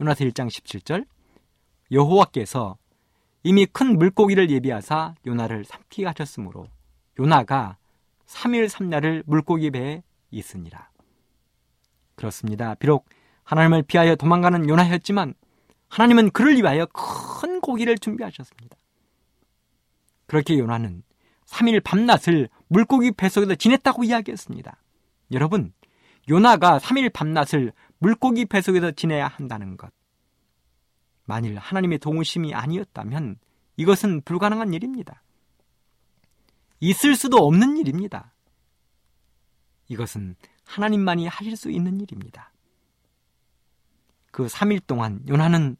요나서 0.00 0.24
1장 0.24 0.48
17절 0.48 1.06
여호와께서 1.90 2.78
이미 3.42 3.66
큰 3.66 3.98
물고기를 3.98 4.50
예비하사 4.50 5.14
요나를 5.26 5.64
삼키게 5.64 6.06
하셨으므로 6.06 6.68
요나가 7.18 7.76
3일 8.26 8.68
3날을 8.68 9.24
물고기 9.26 9.70
배에 9.70 10.02
있으니라. 10.30 10.90
그렇습니다. 12.14 12.74
비록 12.76 13.06
하나님을 13.44 13.82
피하여 13.82 14.14
도망가는 14.14 14.68
요나였지만 14.68 15.34
하나님은 15.88 16.30
그를 16.30 16.56
위하여 16.56 16.86
큰 16.86 17.60
고기를 17.60 17.98
준비하셨습니다. 17.98 18.76
그렇게 20.26 20.58
요나는 20.58 21.02
3일 21.52 21.84
밤낮을 21.84 22.48
물고기 22.68 23.12
뱃속에서 23.12 23.54
지냈다고 23.54 24.04
이야기했습니다. 24.04 24.76
여러분, 25.32 25.72
요나가 26.28 26.78
3일 26.78 27.12
밤낮을 27.12 27.72
물고기 27.98 28.46
뱃속에서 28.46 28.92
지내야 28.92 29.28
한다는 29.28 29.76
것. 29.76 29.92
만일 31.24 31.58
하나님의 31.58 31.98
동심이 31.98 32.54
아니었다면 32.54 33.36
이것은 33.76 34.22
불가능한 34.22 34.72
일입니다. 34.72 35.22
있을 36.80 37.14
수도 37.16 37.36
없는 37.36 37.76
일입니다. 37.76 38.32
이것은 39.88 40.36
하나님만이 40.64 41.26
하실 41.26 41.56
수 41.56 41.70
있는 41.70 42.00
일입니다. 42.00 42.50
그 44.30 44.46
3일 44.46 44.86
동안 44.86 45.22
요나는 45.28 45.76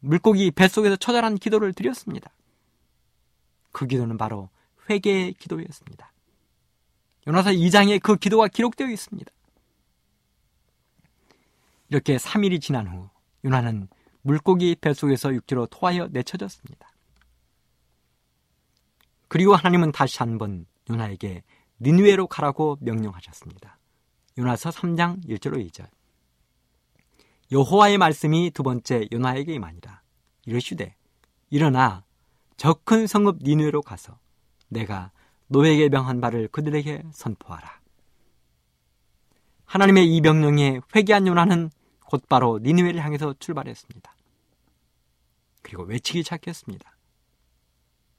물고기 0.00 0.50
뱃속에서 0.50 0.96
처절한 0.96 1.36
기도를 1.36 1.72
드렸습니다. 1.72 2.32
그 3.70 3.86
기도는 3.86 4.18
바로 4.18 4.50
회개의 4.92 5.34
기도였습니다. 5.34 6.12
요나서 7.26 7.50
2장에 7.50 8.00
그 8.02 8.16
기도가 8.16 8.48
기록되어 8.48 8.88
있습니다. 8.88 9.30
이렇게 11.88 12.16
3일이 12.16 12.60
지난 12.60 12.86
후 12.86 13.08
요나는 13.44 13.88
물고기 14.22 14.76
뱃속에서 14.80 15.34
육지로 15.34 15.66
토하여 15.66 16.08
내쳐졌습니다. 16.08 16.90
그리고 19.28 19.54
하나님은 19.54 19.92
다시 19.92 20.18
한번 20.18 20.66
요나에게 20.90 21.42
니누에로 21.80 22.26
가라고 22.26 22.78
명령하셨습니다. 22.80 23.78
요나서 24.38 24.70
3장 24.70 25.26
1절로 25.26 25.66
2절. 25.70 25.88
여호와의 27.50 27.98
말씀이 27.98 28.50
두 28.50 28.62
번째 28.62 29.08
요나에게 29.12 29.52
임하니라. 29.54 30.02
이르시되 30.46 30.96
일어나 31.50 32.04
저 32.56 32.74
큰 32.84 33.06
성읍 33.06 33.38
니누에로 33.42 33.82
가서 33.82 34.18
내가 34.72 35.10
노에게 35.48 35.88
명한 35.88 36.20
바를 36.20 36.48
그들에게 36.48 37.02
선포하라. 37.12 37.80
하나님의 39.66 40.14
이 40.14 40.20
명령에 40.20 40.80
회개한 40.94 41.26
요나는 41.26 41.70
곧바로 42.06 42.58
니누에를 42.62 43.02
향해서 43.02 43.34
출발했습니다. 43.38 44.14
그리고 45.62 45.84
외치기 45.84 46.22
시작했습니다. 46.22 46.96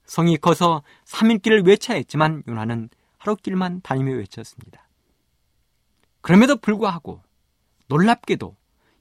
성이 0.05 0.37
커서 0.37 0.83
3일길을 1.05 1.65
외쳐야 1.65 1.97
했지만 1.97 2.43
요나는 2.47 2.89
하루길만 3.17 3.81
다니며 3.81 4.13
외쳤습니다. 4.13 4.87
그럼에도 6.21 6.57
불구하고 6.57 7.21
놀랍게도 7.87 8.55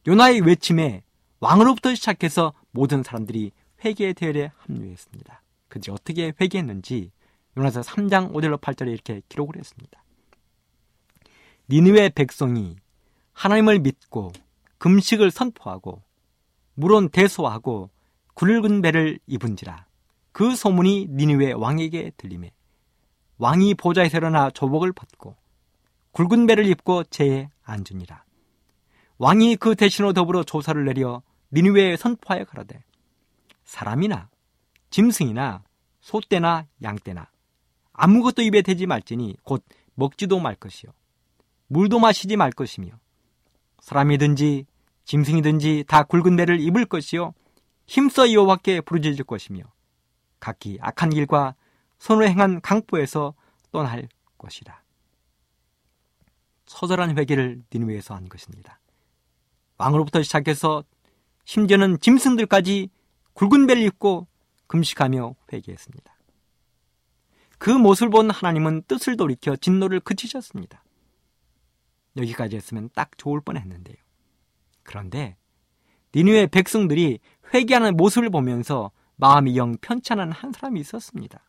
요나의 0.07 0.41
외침에 0.41 1.03
왕으로부터 1.41 1.95
시작해서 1.95 2.53
모든 2.71 3.03
사람들이 3.03 3.53
회개의 3.85 4.15
대열에 4.15 4.53
합류했습니다. 4.59 5.43
그들이 5.69 5.93
어떻게 5.93 6.33
회개했는지 6.41 7.11
요나서 7.57 7.83
3장 7.83 8.33
5절로 8.33 8.61
8절에 8.61 8.93
이렇게 8.93 9.23
기록을 9.29 9.57
했습니다. 9.57 10.03
니느웨 11.69 12.11
백성이 12.11 12.77
하나님을 13.33 13.81
믿고 13.81 14.33
금식을 14.79 15.31
선포하고 15.31 16.03
물론 16.75 17.09
대소하고 17.09 17.91
굵은 18.35 18.83
배를 18.83 19.19
입은지라 19.27 19.87
그 20.33 20.57
소문이 20.57 21.09
니느웨 21.11 21.53
왕에게 21.53 22.13
들림에 22.17 22.53
왕이 23.39 23.75
보좌에서 23.75 24.19
일어나 24.19 24.51
조복을 24.51 24.93
벗고 24.93 25.37
굵은 26.13 26.47
배를 26.47 26.67
입고 26.67 27.05
제에 27.05 27.49
앉으니라. 27.65 28.25
왕이 29.19 29.57
그 29.57 29.75
대신으로 29.75 30.13
더불어 30.13 30.43
조사를 30.45 30.85
내려 30.85 31.23
니느웨에 31.53 31.97
선포하여 31.97 32.45
가라되 32.45 32.83
사람이나 33.65 34.29
짐승이나 34.91 35.63
소떼나 36.01 36.67
양떼나 36.83 37.32
아무것도 38.03 38.43
입에 38.43 38.63
대지 38.63 38.87
말지니 38.87 39.37
곧 39.45 39.65
먹지도 39.95 40.41
말 40.41 40.57
것이요 40.57 40.91
물도 41.69 42.01
마시지 42.01 42.37
말 42.37 42.51
것이며 42.51 42.91
사람이든지 43.79 44.67
짐승이든지 45.05 45.85
다 45.87 46.03
굵은 46.03 46.35
배를 46.35 46.59
입을 46.59 46.85
것이요 46.85 47.33
힘써 47.87 48.33
여호와께 48.33 48.81
부르짖을 48.81 49.25
것이며 49.25 49.63
각기 50.41 50.79
악한 50.81 51.11
길과 51.11 51.55
손으로 52.01 52.27
행한 52.27 52.61
강포에서 52.61 53.35
떠날 53.71 54.09
것이다. 54.37 54.83
처절한 56.67 57.17
회개를 57.17 57.63
니누에서 57.73 58.17
한 58.17 58.29
것입니다. 58.29 58.81
왕으로부터 59.79 60.23
시작해서 60.25 60.83
심지어는 61.45 62.01
짐승들까지 62.01 62.91
굵은 63.35 63.69
배를 63.69 63.83
입고 63.83 64.27
금식하며 64.67 65.37
회개했습니다. 65.53 66.12
그 67.63 67.71
모습을 67.71 68.11
본 68.11 68.29
하나님은 68.29 68.83
뜻을 68.89 69.17
돌이켜 69.17 69.55
진노를 69.55 70.01
그치셨습니다. 70.01 70.83
여기까지 72.17 72.57
했으면 72.57 72.91
딱 72.93 73.17
좋을 73.17 73.41
뻔했는데요. 73.41 73.95
그런데 74.83 75.37
니누의 76.13 76.49
백성들이 76.49 77.21
회개하는 77.55 77.97
모습을 77.97 78.31
보면서 78.31 78.91
마음이 79.15 79.57
영 79.57 79.77
편찮은 79.81 80.33
한 80.33 80.51
사람이 80.51 80.81
있었습니다. 80.81 81.49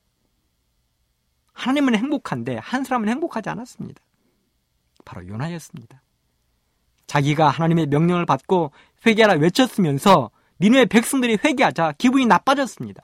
하나님은 1.54 1.96
행복한데 1.96 2.58
한 2.58 2.84
사람은 2.84 3.10
행복하지 3.10 3.50
않았습니다. 3.50 4.00
바로 5.06 5.28
요나였습니다. 5.28 6.04
자기가 7.08 7.50
하나님의 7.50 7.88
명령을 7.88 8.28
받고 8.28 8.72
회개하라 9.04 9.40
외쳤으면서 9.40 10.30
니누의 10.62 10.86
백성들이 10.86 11.40
회개하자 11.44 11.94
기분이 11.98 12.28
나빠졌습니다. 12.28 13.04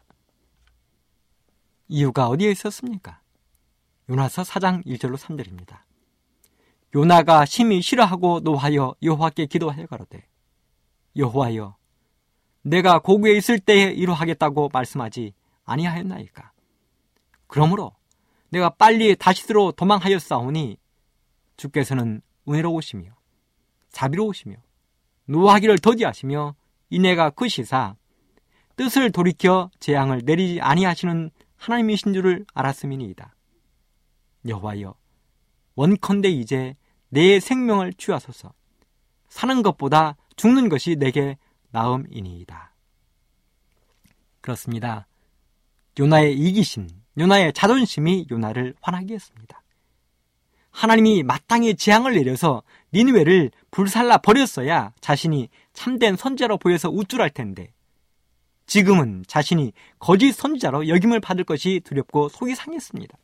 이유가 1.89 2.29
어디에 2.29 2.51
있었습니까? 2.51 3.19
요나서 4.09 4.43
4장 4.43 4.85
1절로 4.85 5.17
3절입니다. 5.17 5.79
요나가 6.95 7.45
심히 7.45 7.81
싫어하고 7.81 8.39
노하여 8.41 8.95
여호와께 9.01 9.47
기도하여 9.47 9.87
가로되 9.87 10.25
여호와여 11.15 11.75
내가 12.61 12.99
고구에 12.99 13.35
있을 13.37 13.59
때에 13.59 13.91
이루하겠다고 13.91 14.69
말씀하지 14.71 15.33
아니하였나이까 15.65 16.51
그러므로 17.47 17.95
내가 18.49 18.69
빨리 18.69 19.15
다시스로 19.15 19.71
도망하였사오니 19.71 20.77
주께서는 21.57 22.21
은혜로우시며 22.47 23.11
자비로우시며 23.91 24.55
노하기를 25.25 25.79
더디하시며 25.79 26.55
이내가 26.89 27.29
그 27.31 27.47
시사 27.47 27.95
뜻을 28.75 29.11
돌이켜 29.11 29.69
재앙을 29.79 30.21
내리지 30.25 30.61
아니하시는 30.61 31.31
하나님이신 31.59 32.13
줄을 32.13 32.45
알았음이니이다. 32.53 33.35
여호와여 34.47 34.95
원컨대 35.75 36.29
이제 36.29 36.75
내 37.09 37.39
생명을 37.39 37.93
취하소서 37.93 38.53
사는 39.27 39.61
것보다 39.61 40.15
죽는 40.35 40.69
것이 40.69 40.95
내게 40.95 41.37
나음이니이다. 41.71 42.73
그렇습니다. 44.41 45.07
요나의 45.99 46.33
이기심, 46.37 46.87
요나의 47.17 47.53
자존심이 47.53 48.25
요나를 48.31 48.73
화나게 48.81 49.13
했습니다. 49.13 49.61
하나님이 50.71 51.23
마땅히 51.23 51.75
재앙을 51.75 52.13
내려서 52.13 52.63
니누웨를 52.93 53.51
불살라 53.69 54.19
버렸어야 54.19 54.93
자신이 55.01 55.49
참된 55.73 56.15
선지자로 56.15 56.57
보여서 56.57 56.89
우쭐할 56.89 57.31
텐데 57.31 57.73
지금은 58.69 59.23
자신이 59.27 59.73
거짓 59.97 60.31
선지자로 60.31 60.89
역임을 60.89 61.19
받을 61.19 61.43
것이 61.43 61.81
두렵고 61.83 62.29
속이 62.29 62.53
상했습니다. 62.53 63.17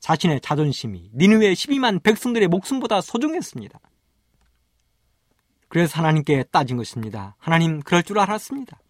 자신의 0.00 0.40
자존심이 0.40 1.10
니누웨 1.14 1.52
12만 1.52 2.02
백성들의 2.02 2.48
목숨보다 2.48 3.02
소중했습니다. 3.02 3.78
그래서 5.68 5.98
하나님께 5.98 6.44
따진 6.44 6.78
것입니다. 6.78 7.36
하나님 7.38 7.80
그럴 7.80 8.02
줄 8.02 8.18
알았습니다. 8.18 8.80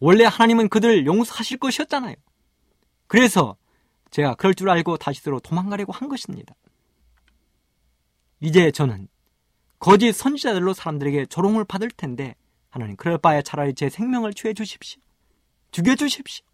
원래 0.00 0.24
하나님은 0.24 0.70
그들 0.70 1.04
용서하실 1.04 1.58
것이었잖아요. 1.58 2.14
그래서 3.06 3.58
제가 4.10 4.34
그럴 4.36 4.54
줄 4.54 4.70
알고 4.70 4.96
다시스로 4.96 5.40
도망가려고 5.40 5.92
한 5.92 6.08
것입니다. 6.08 6.54
이제 8.40 8.70
저는 8.70 9.08
거짓 9.78 10.12
선지자들로 10.12 10.72
사람들에게 10.72 11.26
조롱을 11.26 11.66
받을 11.66 11.90
텐데 11.90 12.34
하나님 12.70 12.96
그럴 12.96 13.18
바에 13.18 13.42
차라리 13.42 13.74
제 13.74 13.88
생명을 13.88 14.34
취해 14.34 14.54
주십시오. 14.54 15.00
죽여 15.70 15.94
주십시오. 15.94 16.44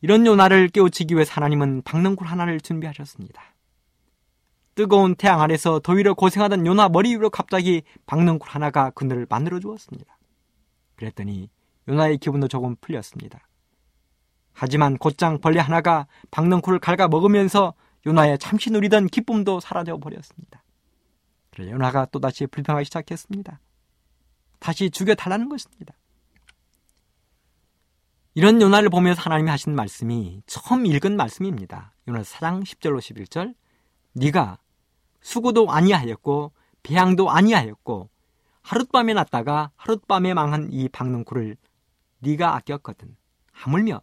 이런 0.00 0.26
요나를 0.26 0.68
깨우치기 0.68 1.14
위해 1.14 1.24
하나님은 1.28 1.82
박능굴 1.82 2.26
하나를 2.26 2.60
준비하셨습니다. 2.60 3.54
뜨거운 4.74 5.14
태양 5.14 5.40
아래서 5.40 5.78
더위로 5.78 6.14
고생하던 6.14 6.66
요나 6.66 6.88
머리 6.88 7.10
위로 7.10 7.30
갑자기 7.30 7.82
박능굴 8.06 8.48
하나가 8.48 8.90
그늘을 8.90 9.26
만들어 9.30 9.60
주었습니다. 9.60 10.18
그랬더니 10.96 11.48
요나의 11.88 12.18
기분도 12.18 12.48
조금 12.48 12.76
풀렸습니다. 12.80 13.48
하지만 14.52 14.98
곧장 14.98 15.40
벌레 15.40 15.60
하나가 15.60 16.06
박능쿨을 16.30 16.80
갉아 16.80 17.08
먹으면서 17.08 17.74
요나의 18.06 18.38
잠시 18.38 18.70
누리던 18.70 19.06
기쁨도 19.06 19.60
사라져 19.60 19.98
버렸습니다. 19.98 20.63
요나가 21.58 22.06
또다시 22.06 22.46
불평하기 22.46 22.84
시작했습니다. 22.86 23.60
다시 24.58 24.90
죽여달라는 24.90 25.48
것입니다. 25.48 25.94
이런 28.34 28.60
요나를 28.60 28.90
보면서 28.90 29.22
하나님이 29.22 29.50
하신 29.50 29.74
말씀이 29.74 30.42
처음 30.46 30.86
읽은 30.86 31.16
말씀입니다. 31.16 31.94
요나 32.08 32.22
4장 32.22 32.64
10절로 32.64 32.98
11절 32.98 33.54
네가 34.14 34.58
수고도 35.20 35.70
아니하였고 35.70 36.52
배양도 36.82 37.30
아니하였고 37.30 38.10
하룻밤에 38.62 39.14
났다가 39.14 39.70
하룻밤에 39.76 40.34
망한 40.34 40.70
이 40.72 40.88
박능쿨을 40.88 41.56
네가 42.20 42.56
아꼈거든. 42.56 43.16
하물며 43.52 44.00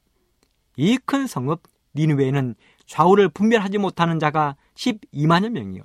이 0.77 0.97
큰 0.97 1.27
성읍 1.27 1.63
니누웨에는 1.95 2.55
좌우를 2.85 3.29
분별하지 3.29 3.77
못하는 3.77 4.19
자가 4.19 4.55
12만여 4.75 5.49
명이요. 5.49 5.83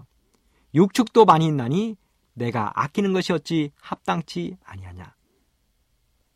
육축도 0.75 1.25
많이 1.25 1.47
있나니 1.47 1.97
내가 2.35 2.73
아끼는 2.75 3.13
것이 3.13 3.33
어찌 3.33 3.71
합당치 3.81 4.57
아니하냐. 4.65 5.15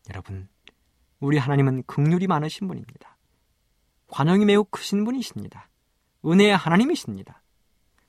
여러분, 0.09 0.47
우리 1.19 1.37
하나님은 1.37 1.83
극률이 1.83 2.27
많으신 2.27 2.67
분입니다. 2.67 3.17
관용이 4.07 4.45
매우 4.45 4.63
크신 4.65 5.05
분이십니다. 5.05 5.69
은혜의 6.25 6.57
하나님이십니다. 6.57 7.41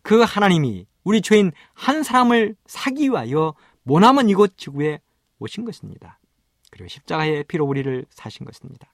그 0.02 0.22
하나님이 0.22 0.86
우리 1.04 1.20
죄인 1.22 1.52
한 1.74 2.02
사람을 2.02 2.56
사기 2.66 3.10
위하여 3.10 3.54
모나먼 3.84 4.28
이곳 4.28 4.56
지구에 4.56 5.00
오신 5.38 5.64
것입니다. 5.64 6.18
그리고 6.70 6.88
십자가의 6.88 7.44
피로 7.44 7.66
우리를 7.66 8.06
사신 8.10 8.46
것입니다. 8.46 8.92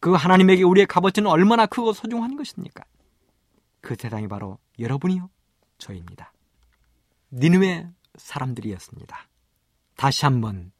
그 0.00 0.12
하나님에게 0.12 0.62
우리의 0.62 0.86
값어치는 0.86 1.30
얼마나 1.30 1.66
크고 1.66 1.92
소중한 1.92 2.36
것입니까? 2.36 2.84
그 3.80 3.96
세상이 3.98 4.28
바로 4.28 4.58
여러분이요, 4.78 5.28
저입니다. 5.78 6.32
니누의 7.32 7.88
사람들이었습니다. 8.16 9.28
다시 9.96 10.24
한번 10.24 10.72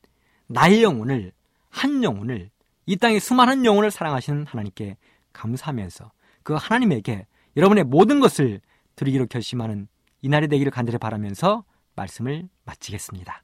나의 0.47 0.83
영혼을 0.83 1.33
한 1.71 2.03
영혼을 2.03 2.51
이 2.87 2.97
땅의 2.97 3.21
수많은 3.21 3.65
영혼을 3.65 3.91
사랑하시는 3.91 4.47
하나님께 4.47 4.97
감사하면서 5.33 6.13
그 6.43 6.55
하나님에게 6.55 7.27
여러분의 7.57 7.85
모든 7.85 8.21
것을 8.21 8.61
드리기로 8.97 9.27
결심하는 9.27 9.89
이날이 10.23 10.49
되기를 10.49 10.71
간절히 10.71 10.99
바라면서 10.99 11.65
말씀을 11.97 12.49
마치겠습니다. 12.65 13.44